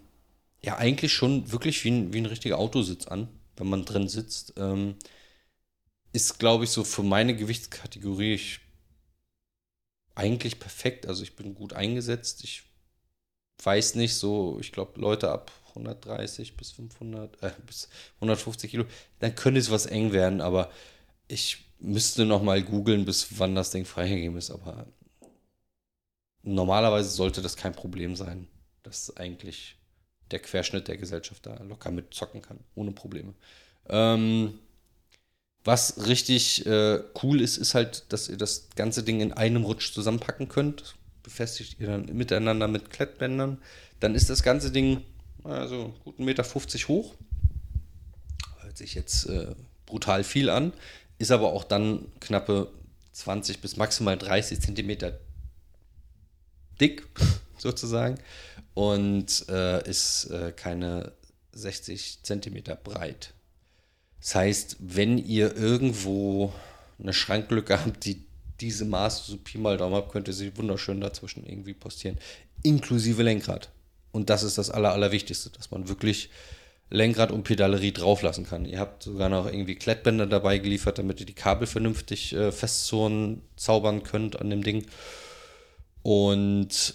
ja 0.63 0.77
eigentlich 0.77 1.13
schon 1.13 1.51
wirklich 1.53 1.85
wie 1.85 1.91
ein, 1.91 2.13
wie 2.13 2.19
ein 2.19 2.27
richtiger 2.27 2.59
Autositz 2.59 3.07
an, 3.07 3.29
wenn 3.57 3.69
man 3.69 3.85
drin 3.85 4.09
sitzt. 4.09 4.55
Ähm, 4.57 4.97
ist, 6.13 6.39
glaube 6.39 6.65
ich, 6.65 6.71
so 6.71 6.85
für 6.85 7.03
meine 7.03 7.37
Gewichtskategorie 7.37 8.35
ich, 8.35 8.61
eigentlich 10.15 10.59
perfekt. 10.61 11.07
Also 11.07 11.23
ich 11.23 11.37
bin 11.37 11.55
gut 11.55 11.73
eingesetzt. 11.73 12.45
Ich 12.45 12.65
weiß 13.63 13.95
nicht, 13.95 14.15
so, 14.15 14.59
ich 14.61 14.73
glaube, 14.73 15.01
Leute 15.01 15.31
ab 15.31 15.53
130 15.71 16.57
bis 16.57 16.73
500, 16.73 17.43
äh, 17.43 17.53
bis 17.67 17.89
150 18.17 18.71
Kilo, 18.71 18.85
dann 19.21 19.35
könnte 19.35 19.61
es 19.61 19.71
was 19.71 19.87
eng 19.87 20.13
werden, 20.13 20.41
aber 20.41 20.71
ich 21.29 21.65
müsste 21.79 22.27
noch 22.27 22.43
mal 22.43 22.63
googeln, 22.63 23.05
bis 23.05 23.39
wann 23.39 23.55
das 23.55 23.71
Ding 23.71 23.85
freigegeben 23.85 24.37
ist, 24.37 24.51
aber 24.51 24.87
normalerweise 26.43 27.11
sollte 27.11 27.43
das 27.43 27.57
kein 27.57 27.73
Problem 27.73 28.17
sein, 28.17 28.49
dass 28.91 29.17
eigentlich 29.17 29.77
der 30.33 30.41
Querschnitt 30.41 30.89
der 30.89 30.97
Gesellschaft 30.97 31.47
da 31.47 31.63
locker 31.63 31.93
mit 31.93 32.13
zocken 32.13 32.43
kann, 32.43 32.59
ohne 32.75 32.91
Probleme. 32.91 33.35
Ähm, 33.89 34.59
was 35.63 36.09
richtig 36.09 36.67
äh, 36.67 37.01
cool 37.23 37.41
ist, 37.41 37.57
ist 37.57 37.75
halt, 37.75 38.13
dass 38.13 38.29
ihr 38.29 38.37
das 38.37 38.69
ganze 38.75 39.05
Ding 39.05 39.21
in 39.21 39.33
einem 39.33 39.65
Rutsch 39.65 39.93
zusammenpacken 39.93 40.49
könnt. 40.49 40.97
Befestigt 41.23 41.79
ihr 41.79 41.87
dann 41.87 42.07
miteinander 42.17 42.67
mit 42.67 42.91
Klettbändern. 42.91 43.59
Dann 44.01 44.17
ist 44.17 44.29
das 44.29 44.43
ganze 44.43 44.73
Ding 44.73 45.03
also 45.45 45.95
gut 46.03 46.19
1,50 46.19 46.25
Meter 46.25 46.89
hoch. 46.89 47.15
Hört 48.61 48.77
sich 48.77 48.95
jetzt 48.95 49.27
äh, 49.27 49.55
brutal 49.87 50.25
viel 50.25 50.51
an, 50.51 50.73
ist 51.19 51.31
aber 51.31 51.53
auch 51.53 51.63
dann 51.63 52.07
knappe 52.19 52.73
20 53.13 53.61
bis 53.61 53.77
maximal 53.77 54.19
30 54.19 54.61
Zentimeter 54.61 55.19
dick, 56.81 57.07
sozusagen. 57.59 58.19
Und 58.75 59.47
äh, 59.49 59.89
ist 59.89 60.27
äh, 60.27 60.53
keine 60.53 61.13
60 61.53 62.23
Zentimeter 62.23 62.77
breit. 62.77 63.35
Das 64.21 64.35
heißt, 64.35 64.77
wenn 64.81 65.19
ihr 65.19 65.57
irgendwo 65.57 66.53
eine 66.99 67.13
Schranklücke 67.13 67.85
habt, 67.85 68.05
die 68.05 68.25
diese 68.61 68.85
Maße 68.85 69.33
so 69.33 69.39
Pi 69.39 69.59
mal 69.59 69.77
Daumen 69.77 69.95
habt, 69.95 70.13
könnt 70.13 70.29
ihr 70.29 70.35
sie 70.35 70.57
wunderschön 70.57 71.01
dazwischen 71.01 71.47
irgendwie 71.47 71.73
postieren. 71.73 72.19
Inklusive 72.63 73.23
Lenkrad. 73.23 73.71
Und 74.13 74.29
das 74.29 74.43
ist 74.43 74.59
das 74.59 74.71
Aller, 74.71 74.93
Allerwichtigste, 74.93 75.51
dass 75.51 75.71
man 75.71 75.89
wirklich 75.89 76.31
Lenkrad 76.91 77.31
und 77.31 77.45
Pedalerie 77.45 77.93
drauflassen 77.93 78.45
kann. 78.45 78.67
Ihr 78.67 78.81
habt 78.81 79.05
sogar 79.05 79.29
noch 79.29 79.47
irgendwie 79.47 79.77
Klettbänder 79.77 80.27
dabei 80.27 80.59
geliefert, 80.59 80.99
damit 80.99 81.21
ihr 81.21 81.27
die 81.27 81.35
Kabel 81.35 81.67
vernünftig 81.67 82.33
äh, 82.33 82.51
festzurren, 82.51 83.43
zaubern 83.57 84.03
könnt 84.03 84.41
an 84.41 84.51
dem 84.51 84.63
Ding. 84.63 84.87
Und 86.03 86.95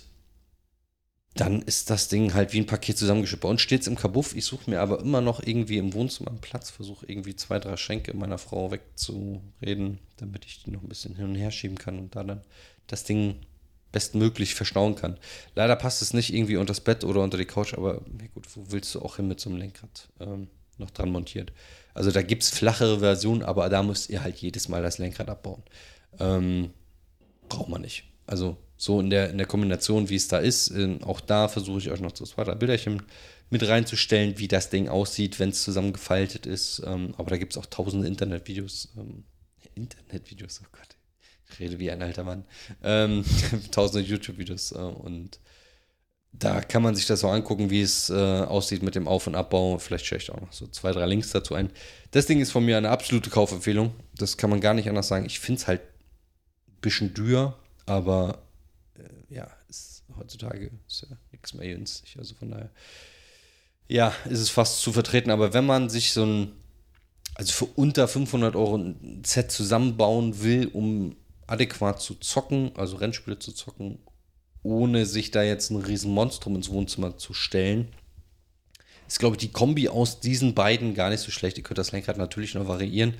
dann 1.36 1.62
ist 1.62 1.90
das 1.90 2.08
Ding 2.08 2.34
halt 2.34 2.54
wie 2.54 2.62
ein 2.62 2.66
Paket 2.66 2.98
zusammengeschippt. 2.98 3.42
Bei 3.42 3.50
uns 3.50 3.62
steht 3.62 3.82
es 3.82 3.88
im 3.88 3.98
Kabuff. 3.98 4.34
Ich 4.36 4.46
suche 4.46 4.70
mir 4.70 4.80
aber 4.80 5.02
immer 5.02 5.20
noch 5.20 5.44
irgendwie 5.46 5.78
im 5.78 5.94
Wohnzimmer 5.94 6.30
einen 6.30 6.40
Platz, 6.40 6.70
versuche 6.70 7.06
irgendwie 7.08 7.36
zwei, 7.36 7.60
drei 7.60 7.76
Schränke 7.76 8.16
meiner 8.16 8.38
Frau 8.38 8.72
wegzureden, 8.72 10.00
damit 10.16 10.46
ich 10.46 10.64
die 10.64 10.72
noch 10.72 10.82
ein 10.82 10.88
bisschen 10.88 11.16
hin 11.16 11.26
und 11.26 11.36
her 11.36 11.52
schieben 11.52 11.78
kann 11.78 12.00
und 12.00 12.16
da 12.16 12.24
dann 12.24 12.42
das 12.88 13.04
Ding 13.04 13.36
bestmöglich 13.92 14.56
verstauen 14.56 14.96
kann. 14.96 15.18
Leider 15.56 15.76
passt 15.76 16.02
es 16.02 16.14
nicht 16.14 16.34
irgendwie 16.34 16.56
unter 16.56 16.72
das 16.72 16.82
Bett 16.82 17.04
oder 17.04 17.22
unter 17.22 17.38
die 17.38 17.46
Couch, 17.46 17.74
aber 17.74 18.02
na 18.18 18.28
gut, 18.34 18.46
wo 18.56 18.72
willst 18.72 18.96
du 18.96 19.02
auch 19.02 19.18
hin 19.18 19.28
mit 19.28 19.42
so 19.42 19.50
einem 19.50 19.60
Lenkrad 19.60 20.08
ähm, 20.22 20.48
noch 20.78 20.92
dran 20.92 21.12
montiert? 21.12 21.52
Also 21.94 22.12
da 22.12 22.22
gibt 22.22 22.44
es 22.44 22.50
flachere 22.50 23.00
Versionen, 23.00 23.44
aber 23.44 23.68
da 23.68 23.84
müsst 23.84 24.10
ihr 24.10 24.24
halt 24.24 24.38
jedes 24.38 24.70
Mal 24.70 24.82
das 24.82 25.00
Lenkrad 25.00 25.30
abbauen. 25.30 25.64
Ähm, 26.18 26.72
braucht 27.50 27.70
man 27.70 27.82
nicht. 27.82 28.06
Also 28.26 28.58
so 28.78 29.00
in 29.00 29.10
der, 29.10 29.30
in 29.30 29.38
der 29.38 29.48
Kombination, 29.48 30.10
wie 30.10 30.16
es 30.16 30.28
da 30.28 30.40
ist. 30.40 30.70
Ähm, 30.72 31.04
auch 31.04 31.22
da 31.22 31.48
versuche 31.48 31.80
ich 31.80 31.92
euch 31.92 32.02
noch 32.02 32.16
so 32.16 32.26
zwei, 32.26 32.44
drei 32.44 32.56
Bilderchen 32.56 33.02
mit 33.50 33.68
reinzustellen, 33.68 34.38
wie 34.38 34.48
das 34.48 34.70
Ding 34.70 34.90
aussieht, 34.90 35.40
wenn 35.40 35.50
es 35.50 35.64
zusammengefaltet 35.64 36.46
ist. 36.46 36.82
Ähm, 36.86 37.14
aber 37.18 37.30
da 37.30 37.38
gibt 37.38 37.54
es 37.54 37.58
auch 37.58 37.66
tausende 37.68 38.08
Internetvideos. 38.08 38.94
Ähm, 38.98 39.24
Internetvideos, 39.76 40.62
oh 40.64 40.68
Gott. 40.72 40.96
Ich 41.52 41.60
rede 41.60 41.80
wie 41.80 41.92
ein 41.92 42.02
alter 42.02 42.24
Mann. 42.24 42.46
Ähm, 42.84 43.24
tausende 43.72 44.08
YouTube-Videos. 44.08 44.72
Äh, 44.72 44.78
und 44.78 45.40
da 46.34 46.62
kann 46.62 46.82
man 46.82 46.96
sich 46.96 47.06
das 47.06 47.22
so 47.22 47.30
angucken, 47.30 47.70
wie 47.70 47.82
es 47.82 48.10
äh, 48.10 48.14
aussieht 48.14 48.84
mit 48.84 48.96
dem 48.96 49.08
Auf- 49.08 49.28
und 49.28 49.36
Abbau. 49.36 49.78
Vielleicht 49.78 50.06
stelle 50.06 50.22
ich 50.22 50.32
auch 50.32 50.42
noch 50.42 50.52
so 50.52 50.68
zwei, 50.68 50.92
drei 50.92 51.06
Links 51.06 51.30
dazu 51.32 51.54
ein. 51.54 51.70
Das 52.12 52.26
Ding 52.26 52.42
ist 52.42 52.52
von 52.52 52.66
mir 52.66 52.78
eine 52.78 52.90
absolute 52.90 53.30
Kaufempfehlung. 53.30 53.94
Das 54.18 54.38
kann 54.38 54.50
man 54.50 54.60
gar 54.60 54.74
nicht 54.74 54.90
anders 54.90 55.08
sagen. 55.08 55.26
Ich 55.26 55.40
finde 55.40 55.62
es 55.62 55.68
halt 55.68 55.82
ein 55.82 56.82
bisschen 56.82 57.14
dürr, 57.14 57.58
aber 57.86 58.45
ja, 59.30 59.48
ist 59.70 60.04
heutzutage 60.18 60.72
ist 60.88 61.02
ja 61.10 61.18
nichts 61.32 61.54
mehr 61.54 61.68
günstig. 61.68 62.16
Also 62.18 62.36
von 62.36 62.52
daher, 62.52 62.70
ja, 63.88 64.14
ist 64.30 64.40
es 64.40 64.50
fast 64.50 64.82
zu 64.82 64.92
vertreten. 64.94 65.32
Aber 65.32 65.54
wenn 65.54 65.66
man 65.66 65.90
sich 65.90 66.14
so 66.14 66.26
ein, 66.26 66.52
also 67.36 67.54
für 67.54 67.66
unter 67.66 68.08
500 68.08 68.56
Euro 68.56 68.78
ein 68.78 69.24
Set 69.26 69.52
zusammenbauen 69.52 70.42
will, 70.42 70.68
um 70.68 71.16
adäquat 71.48 72.02
zu 72.02 72.16
zocken, 72.16 72.72
also 72.76 72.98
Rennspiele 72.98 73.40
zu 73.40 73.52
zocken, 73.52 74.00
ohne 74.64 75.06
sich 75.06 75.32
da 75.32 75.44
jetzt 75.44 75.70
ein 75.70 75.78
riesen 75.78 76.12
Monstrum 76.12 76.56
ins 76.56 76.70
Wohnzimmer 76.70 77.18
zu 77.18 77.34
stellen, 77.34 77.90
ist, 79.08 79.20
glaube 79.20 79.36
ich, 79.36 79.40
die 79.40 79.52
Kombi 79.52 79.88
aus 79.88 80.20
diesen 80.20 80.56
beiden 80.56 80.96
gar 80.96 81.12
nicht 81.12 81.20
so 81.20 81.30
schlecht. 81.30 81.58
Ihr 81.58 81.64
könnt 81.64 81.78
das 81.78 81.92
Lenkrad 81.92 82.18
natürlich 82.18 82.56
noch 82.56 82.68
variieren, 82.68 83.14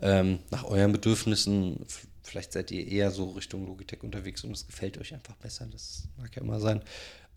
ähm, 0.00 0.38
nach 0.50 0.62
euren 0.64 0.92
Bedürfnissen 0.92 1.84
Vielleicht 2.32 2.54
seid 2.54 2.70
ihr 2.70 2.88
eher 2.88 3.10
so 3.10 3.32
Richtung 3.32 3.66
Logitech 3.66 4.02
unterwegs 4.02 4.42
und 4.42 4.52
es 4.52 4.66
gefällt 4.66 4.96
euch 4.96 5.12
einfach 5.12 5.36
besser. 5.36 5.66
Das 5.70 6.08
mag 6.16 6.34
ja 6.34 6.40
immer 6.40 6.60
sein. 6.60 6.80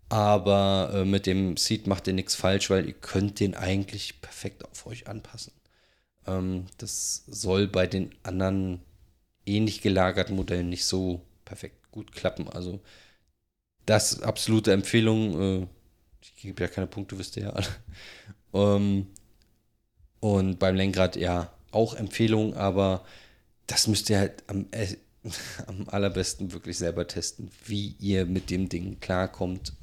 Aber 0.07 0.89
äh, 0.93 1.03
mit 1.03 1.25
dem 1.25 1.57
Seed 1.57 1.85
macht 1.85 2.07
ihr 2.07 2.13
nichts 2.13 2.33
falsch, 2.33 2.69
weil 2.69 2.87
ihr 2.87 2.93
könnt 2.93 3.41
den 3.41 3.55
eigentlich 3.55 4.21
perfekt 4.21 4.63
auf 4.63 4.87
euch 4.87 5.09
anpassen. 5.09 5.51
Ähm, 6.25 6.67
das 6.77 7.25
soll 7.27 7.67
bei 7.67 7.87
den 7.87 8.15
anderen 8.23 8.79
ähnlich 9.45 9.81
gelagerten 9.81 10.37
Modellen 10.37 10.69
nicht 10.69 10.85
so 10.85 11.19
perfekt 11.43 11.91
gut 11.91 12.13
klappen. 12.13 12.47
Also 12.47 12.79
das 13.85 14.13
ist 14.13 14.23
absolute 14.23 14.71
Empfehlung. 14.71 15.63
Äh, 15.63 15.67
ich 16.21 16.35
gebe 16.37 16.63
ja 16.63 16.69
keine 16.69 16.87
Punkte, 16.87 17.19
wisst 17.19 17.35
ihr 17.35 17.43
ja 17.43 17.49
alle. 17.49 17.67
ähm, 18.53 19.07
und 20.21 20.57
beim 20.57 20.75
Lenkrad 20.77 21.17
ja 21.17 21.51
auch 21.71 21.95
Empfehlung, 21.95 22.53
aber 22.53 23.03
das 23.67 23.87
müsst 23.87 24.09
ihr 24.09 24.19
halt 24.19 24.43
am, 24.47 24.67
äh, 24.71 24.87
am 25.67 25.87
allerbesten 25.89 26.53
wirklich 26.53 26.77
selber 26.77 27.07
testen, 27.07 27.49
wie 27.65 27.95
ihr 27.99 28.25
mit 28.25 28.49
dem 28.49 28.69
Ding 28.69 28.99
klarkommt. 28.99 29.73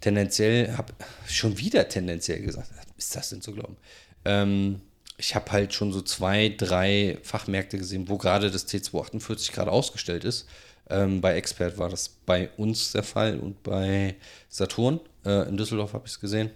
Tendenziell 0.00 0.76
habe 0.76 0.92
schon 1.26 1.58
wieder 1.58 1.88
tendenziell 1.88 2.40
gesagt, 2.40 2.70
ist 2.96 3.16
das 3.16 3.30
denn 3.30 3.42
zu 3.42 3.52
glauben? 3.52 3.76
Ähm, 4.24 4.80
ich 5.16 5.34
habe 5.34 5.50
halt 5.50 5.74
schon 5.74 5.92
so 5.92 6.00
zwei, 6.00 6.54
drei 6.56 7.18
Fachmärkte 7.22 7.78
gesehen, 7.78 8.08
wo 8.08 8.18
gerade 8.18 8.50
das 8.50 8.68
T248 8.68 9.52
gerade 9.52 9.72
ausgestellt 9.72 10.24
ist. 10.24 10.46
Ähm, 10.88 11.20
bei 11.20 11.34
Expert 11.34 11.76
war 11.76 11.88
das 11.88 12.08
bei 12.08 12.48
uns 12.56 12.92
der 12.92 13.02
Fall 13.02 13.38
und 13.40 13.62
bei 13.62 14.14
Saturn 14.48 15.00
äh, 15.24 15.48
in 15.48 15.56
Düsseldorf 15.56 15.92
habe 15.92 16.06
ich 16.06 16.12
es 16.12 16.20
gesehen. 16.20 16.50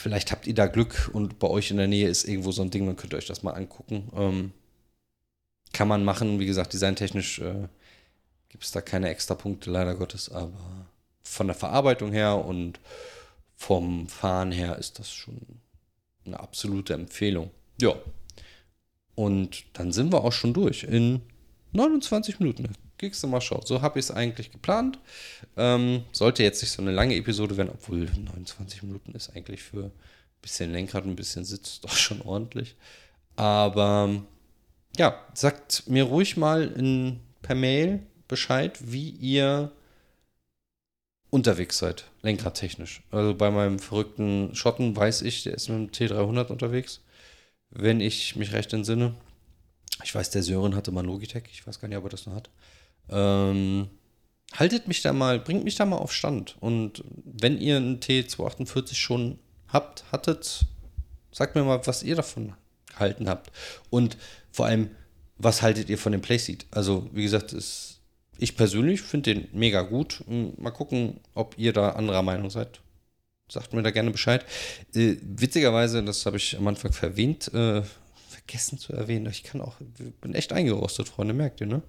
Vielleicht 0.00 0.30
habt 0.30 0.46
ihr 0.46 0.54
da 0.54 0.68
Glück 0.68 1.10
und 1.12 1.40
bei 1.40 1.48
euch 1.48 1.72
in 1.72 1.76
der 1.76 1.88
Nähe 1.88 2.08
ist 2.08 2.22
irgendwo 2.22 2.52
so 2.52 2.62
ein 2.62 2.70
Ding, 2.70 2.86
dann 2.86 2.94
könnt 2.94 3.12
ihr 3.12 3.16
euch 3.16 3.26
das 3.26 3.42
mal 3.42 3.54
angucken. 3.54 4.08
Ähm, 4.14 4.52
kann 5.72 5.88
man 5.88 6.04
machen, 6.04 6.38
wie 6.38 6.46
gesagt, 6.46 6.72
designtechnisch 6.72 7.40
äh, 7.40 7.66
gibt 8.48 8.62
es 8.62 8.70
da 8.70 8.80
keine 8.80 9.08
extra 9.08 9.34
Punkte, 9.34 9.72
leider 9.72 9.96
Gottes, 9.96 10.30
aber 10.30 10.86
von 11.24 11.48
der 11.48 11.56
Verarbeitung 11.56 12.12
her 12.12 12.44
und 12.44 12.78
vom 13.56 14.06
Fahren 14.06 14.52
her 14.52 14.78
ist 14.78 15.00
das 15.00 15.10
schon 15.10 15.40
eine 16.24 16.38
absolute 16.38 16.94
Empfehlung. 16.94 17.50
Ja. 17.80 17.96
Und 19.16 19.64
dann 19.72 19.90
sind 19.90 20.12
wir 20.12 20.22
auch 20.22 20.32
schon 20.32 20.54
durch 20.54 20.84
in 20.84 21.22
29 21.72 22.38
Minuten. 22.38 22.72
Kriegst 22.98 23.22
du 23.22 23.28
mal 23.28 23.40
schauen. 23.40 23.62
So 23.64 23.80
habe 23.80 23.98
ich 23.98 24.06
es 24.06 24.10
eigentlich 24.10 24.50
geplant. 24.50 24.98
Ähm, 25.56 26.04
sollte 26.12 26.42
jetzt 26.42 26.60
nicht 26.62 26.72
so 26.72 26.82
eine 26.82 26.90
lange 26.90 27.14
Episode 27.14 27.56
werden, 27.56 27.70
obwohl 27.72 28.06
29 28.06 28.82
Minuten 28.82 29.12
ist 29.12 29.30
eigentlich 29.30 29.62
für 29.62 29.84
ein 29.84 29.92
bisschen 30.42 30.72
Lenkrad 30.72 31.04
und 31.04 31.10
ein 31.10 31.16
bisschen 31.16 31.44
Sitz 31.44 31.80
doch 31.82 31.96
schon 31.96 32.20
ordentlich. 32.22 32.76
Aber 33.36 34.22
ja, 34.96 35.24
sagt 35.34 35.88
mir 35.88 36.04
ruhig 36.04 36.36
mal 36.36 36.66
in, 36.66 37.20
per 37.40 37.54
Mail 37.54 38.00
Bescheid, 38.26 38.78
wie 38.82 39.10
ihr 39.10 39.72
unterwegs 41.30 41.78
seid, 41.78 42.10
lenkradtechnisch. 42.22 43.02
Also 43.10 43.34
bei 43.34 43.50
meinem 43.50 43.78
verrückten 43.78 44.54
Schotten 44.54 44.96
weiß 44.96 45.22
ich, 45.22 45.44
der 45.44 45.54
ist 45.54 45.68
mit 45.68 46.00
dem 46.00 46.08
T300 46.08 46.48
unterwegs, 46.48 47.00
wenn 47.70 48.00
ich 48.00 48.36
mich 48.36 48.52
recht 48.52 48.72
entsinne. 48.72 49.14
Ich 50.04 50.14
weiß, 50.14 50.30
der 50.30 50.42
Sören 50.42 50.74
hatte 50.74 50.90
mal 50.90 51.04
Logitech, 51.04 51.44
ich 51.50 51.66
weiß 51.66 51.80
gar 51.80 51.88
nicht, 51.88 51.98
ob 51.98 52.04
er 52.04 52.10
das 52.10 52.26
noch 52.26 52.34
hat. 52.34 52.50
Ähm, 53.10 53.88
haltet 54.54 54.88
mich 54.88 55.02
da 55.02 55.12
mal, 55.12 55.38
bringt 55.38 55.64
mich 55.64 55.76
da 55.76 55.86
mal 55.86 55.96
auf 55.96 56.12
Stand. 56.12 56.56
Und 56.60 57.04
wenn 57.24 57.60
ihr 57.60 57.76
einen 57.76 58.00
T248 58.00 58.94
schon 58.94 59.38
habt, 59.68 60.04
hattet, 60.10 60.66
sagt 61.32 61.54
mir 61.54 61.64
mal, 61.64 61.86
was 61.86 62.02
ihr 62.02 62.16
davon 62.16 62.54
gehalten 62.88 63.28
habt. 63.28 63.50
Und 63.90 64.16
vor 64.50 64.66
allem, 64.66 64.90
was 65.36 65.62
haltet 65.62 65.88
ihr 65.88 65.98
von 65.98 66.12
dem 66.12 66.20
Playseat? 66.20 66.66
Also, 66.70 67.08
wie 67.12 67.22
gesagt, 67.22 67.52
ist, 67.52 68.00
ich 68.38 68.56
persönlich 68.56 69.02
finde 69.02 69.34
den 69.34 69.48
mega 69.52 69.82
gut. 69.82 70.24
Mal 70.26 70.70
gucken, 70.70 71.20
ob 71.34 71.56
ihr 71.58 71.72
da 71.72 71.90
anderer 71.90 72.22
Meinung 72.22 72.50
seid. 72.50 72.80
Sagt 73.50 73.72
mir 73.72 73.82
da 73.82 73.90
gerne 73.90 74.10
Bescheid. 74.10 74.44
Äh, 74.94 75.16
witzigerweise, 75.22 76.02
das 76.02 76.26
habe 76.26 76.36
ich 76.36 76.56
am 76.56 76.66
Anfang 76.68 76.92
verwähnt, 76.92 77.52
äh, 77.54 77.82
vergessen 78.48 78.78
zu 78.78 78.92
erwähnen. 78.94 79.26
Ich 79.26 79.42
kann 79.42 79.60
auch, 79.60 79.76
bin 80.20 80.34
echt 80.34 80.52
eingerostet, 80.52 81.08
Freunde, 81.08 81.34
merkt 81.34 81.60
ihr, 81.60 81.66
ne? 81.66 81.82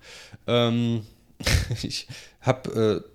Ähm, 0.45 1.05
ich 1.83 2.07
habe 2.41 3.03
äh, 3.05 3.09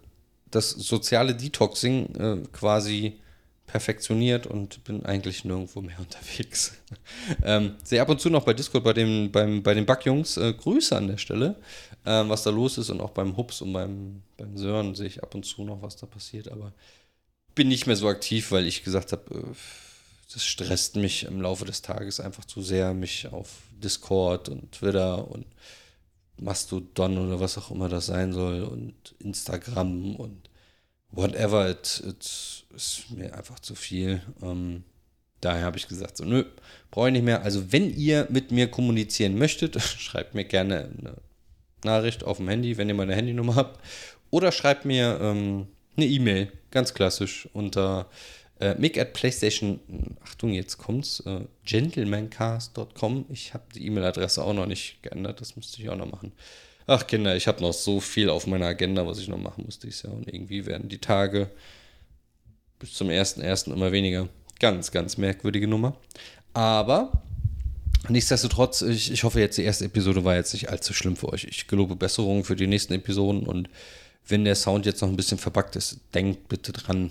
das 0.51 0.71
soziale 0.71 1.35
Detoxing 1.35 2.15
äh, 2.17 2.37
quasi 2.53 3.21
perfektioniert 3.67 4.47
und 4.47 4.83
bin 4.85 5.05
eigentlich 5.05 5.45
nirgendwo 5.45 5.83
mehr 5.83 5.99
unterwegs. 5.99 6.73
ähm, 7.43 7.75
sehe 7.85 8.01
ab 8.01 8.09
und 8.09 8.21
zu 8.21 8.31
noch 8.31 8.45
bei 8.45 8.55
Discord 8.55 8.85
bei, 8.85 8.95
dem, 8.95 9.31
beim, 9.31 9.63
bei 9.63 9.75
den 9.75 9.85
Backjungs 9.85 10.39
äh, 10.39 10.55
Grüße 10.55 10.97
an 10.97 11.09
der 11.09 11.19
Stelle, 11.19 11.57
äh, 12.05 12.25
was 12.27 12.45
da 12.45 12.51
los 12.51 12.79
ist 12.79 12.89
und 12.89 13.01
auch 13.01 13.11
beim 13.11 13.37
Hups 13.37 13.61
und 13.61 13.73
beim, 13.75 14.23
beim 14.39 14.57
Sören 14.57 14.95
sehe 14.95 15.07
ich 15.07 15.23
ab 15.23 15.35
und 15.35 15.45
zu 15.45 15.65
noch, 15.65 15.83
was 15.83 15.97
da 15.97 16.07
passiert, 16.07 16.51
aber 16.51 16.73
bin 17.55 17.69
nicht 17.69 17.87
mehr 17.87 17.97
so 17.97 18.09
aktiv, 18.09 18.53
weil 18.53 18.67
ich 18.67 18.85
gesagt 18.85 19.13
habe, 19.13 19.35
äh, 19.35 19.84
das 20.33 20.45
stresst 20.45 20.97
mich 20.97 21.25
im 21.25 21.41
Laufe 21.41 21.65
des 21.65 21.83
Tages 21.83 22.21
einfach 22.21 22.45
zu 22.45 22.63
sehr, 22.63 22.95
mich 22.95 23.29
auf 23.33 23.63
Discord 23.73 24.49
und 24.49 24.73
Twitter 24.73 25.31
und 25.31 25.47
Mastodon 26.37 27.19
oder 27.19 27.41
was 27.41 27.59
auch 27.59 27.71
immer 27.71 27.89
das 27.89 28.07
sein 28.07 28.33
soll 28.33 28.63
und 28.63 29.15
Instagram 29.19 30.17
und 30.17 30.51
whatever, 31.11 31.71
it, 31.71 32.03
it 32.07 32.65
ist 32.75 33.11
mir 33.11 33.35
einfach 33.35 33.61
zu 33.61 33.75
viel. 33.75 34.21
Ähm, 34.43 34.85
daher 35.41 35.65
habe 35.65 35.77
ich 35.77 35.89
gesagt, 35.89 36.17
so, 36.17 36.25
nö, 36.25 36.45
brauche 36.91 37.09
ich 37.09 37.13
nicht 37.13 37.25
mehr. 37.25 37.43
Also, 37.43 37.73
wenn 37.73 37.95
ihr 37.95 38.27
mit 38.31 38.51
mir 38.51 38.71
kommunizieren 38.71 39.39
möchtet, 39.39 39.81
schreibt 39.81 40.35
mir 40.35 40.45
gerne 40.45 40.91
eine 40.99 41.17
Nachricht 41.85 42.25
auf 42.25 42.39
dem 42.39 42.49
Handy, 42.49 42.77
wenn 42.77 42.89
ihr 42.89 42.95
meine 42.95 43.15
Handynummer 43.15 43.55
habt. 43.57 43.81
Oder 44.31 44.51
schreibt 44.51 44.85
mir 44.85 45.19
ähm, 45.21 45.69
eine 45.97 46.07
E-Mail, 46.07 46.51
ganz 46.71 46.95
klassisch, 46.95 47.49
unter 47.53 48.09
äh, 48.61 48.75
mick 48.77 48.99
at 48.99 49.13
PlayStation, 49.13 49.81
Achtung, 50.25 50.53
jetzt 50.53 50.79
kommt's, 50.79 51.21
äh, 51.21 51.41
gentlemancast.com. 51.65 53.27
Ich 53.29 53.55
habe 53.55 53.65
die 53.75 53.87
E-Mail-Adresse 53.87 54.43
auch 54.43 54.55
noch 54.55 54.67
nicht 54.67 55.03
geändert, 55.03 55.41
das 55.41 55.57
müsste 55.57 55.83
ich 55.83 55.89
auch 55.89 55.97
noch 55.97 56.11
machen. 56.11 56.33
Ach 56.87 57.07
Kinder, 57.07 57.35
ich 57.35 57.47
habe 57.47 57.63
noch 57.63 57.73
so 57.73 58.01
viel 58.01 58.29
auf 58.29 58.47
meiner 58.47 58.67
Agenda, 58.67 59.07
was 59.07 59.19
ich 59.19 59.29
noch 59.29 59.39
machen 59.39 59.65
muss 59.65 59.79
dieses 59.79 60.03
Jahr. 60.03 60.13
Und 60.13 60.29
irgendwie 60.29 60.67
werden 60.67 60.89
die 60.89 60.99
Tage 60.99 61.51
bis 62.79 62.93
zum 62.93 63.09
1.1. 63.09 63.73
immer 63.73 63.91
weniger. 63.91 64.29
Ganz, 64.61 64.91
ganz 64.91 65.17
merkwürdige 65.17 65.67
Nummer. 65.67 65.97
Aber 66.53 67.23
nichtsdestotrotz, 68.09 68.83
ich, 68.83 69.11
ich 69.11 69.25
hoffe 69.25 69.41
jetzt, 69.41 69.57
die 69.57 69.63
erste 69.63 69.87
Episode 69.87 70.25
war 70.25 70.37
jetzt 70.37 70.53
nicht 70.53 70.69
allzu 70.69 70.93
schlimm 70.93 71.17
für 71.17 71.33
euch. 71.33 71.45
Ich 71.45 71.67
gelobe 71.67 71.97
Besserungen 71.97 72.45
für 72.45 72.55
die 72.55 72.67
nächsten 72.67 72.93
Episoden 72.93 73.47
und 73.47 73.71
wenn 74.27 74.45
der 74.45 74.55
Sound 74.55 74.87
jetzt 74.87 75.03
noch 75.03 75.09
ein 75.09 75.17
bisschen 75.17 75.39
verbuggt 75.39 75.77
ist, 75.77 76.01
denkt 76.15 76.49
bitte 76.49 76.73
dran, 76.73 77.11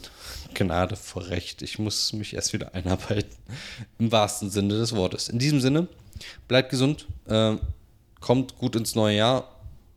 Gnade 0.53 0.95
vor 0.95 1.27
Recht. 1.27 1.61
Ich 1.61 1.79
muss 1.79 2.13
mich 2.13 2.33
erst 2.33 2.53
wieder 2.53 2.73
einarbeiten. 2.73 3.35
Im 3.99 4.11
wahrsten 4.11 4.49
Sinne 4.49 4.75
des 4.75 4.95
Wortes. 4.95 5.29
In 5.29 5.39
diesem 5.39 5.61
Sinne, 5.61 5.87
bleibt 6.47 6.69
gesund, 6.69 7.07
äh, 7.27 7.55
kommt 8.19 8.57
gut 8.57 8.75
ins 8.75 8.95
neue 8.95 9.17
Jahr. 9.17 9.49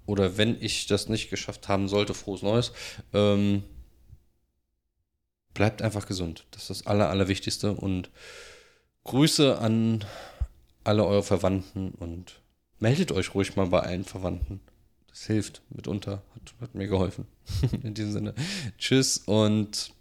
Oder 0.04 0.36
wenn 0.36 0.60
ich 0.60 0.86
das 0.86 1.08
nicht 1.08 1.30
geschafft 1.30 1.68
haben 1.68 1.88
sollte, 1.88 2.14
frohes 2.14 2.42
Neues. 2.42 2.72
Ähm, 3.12 3.64
bleibt 5.52 5.82
einfach 5.82 6.06
gesund. 6.06 6.44
Das 6.52 6.62
ist 6.62 6.70
das 6.70 6.86
Aller, 6.86 7.08
Allerwichtigste. 7.08 7.72
Und 7.72 8.10
Grüße 9.04 9.58
an 9.58 10.04
alle 10.84 11.04
eure 11.04 11.22
Verwandten 11.22 11.90
und 11.92 12.40
meldet 12.78 13.10
euch 13.10 13.34
ruhig 13.34 13.56
mal 13.56 13.66
bei 13.66 13.80
allen 13.80 14.04
Verwandten. 14.04 14.60
Das 15.16 15.28
hilft 15.28 15.62
mitunter, 15.70 16.22
hat, 16.34 16.54
hat 16.60 16.74
mir 16.74 16.88
geholfen. 16.88 17.26
In 17.82 17.94
diesem 17.94 18.12
Sinne, 18.12 18.34
tschüss 18.76 19.16
und 19.16 19.94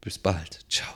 bis 0.00 0.16
bald. 0.16 0.64
Ciao. 0.68 0.94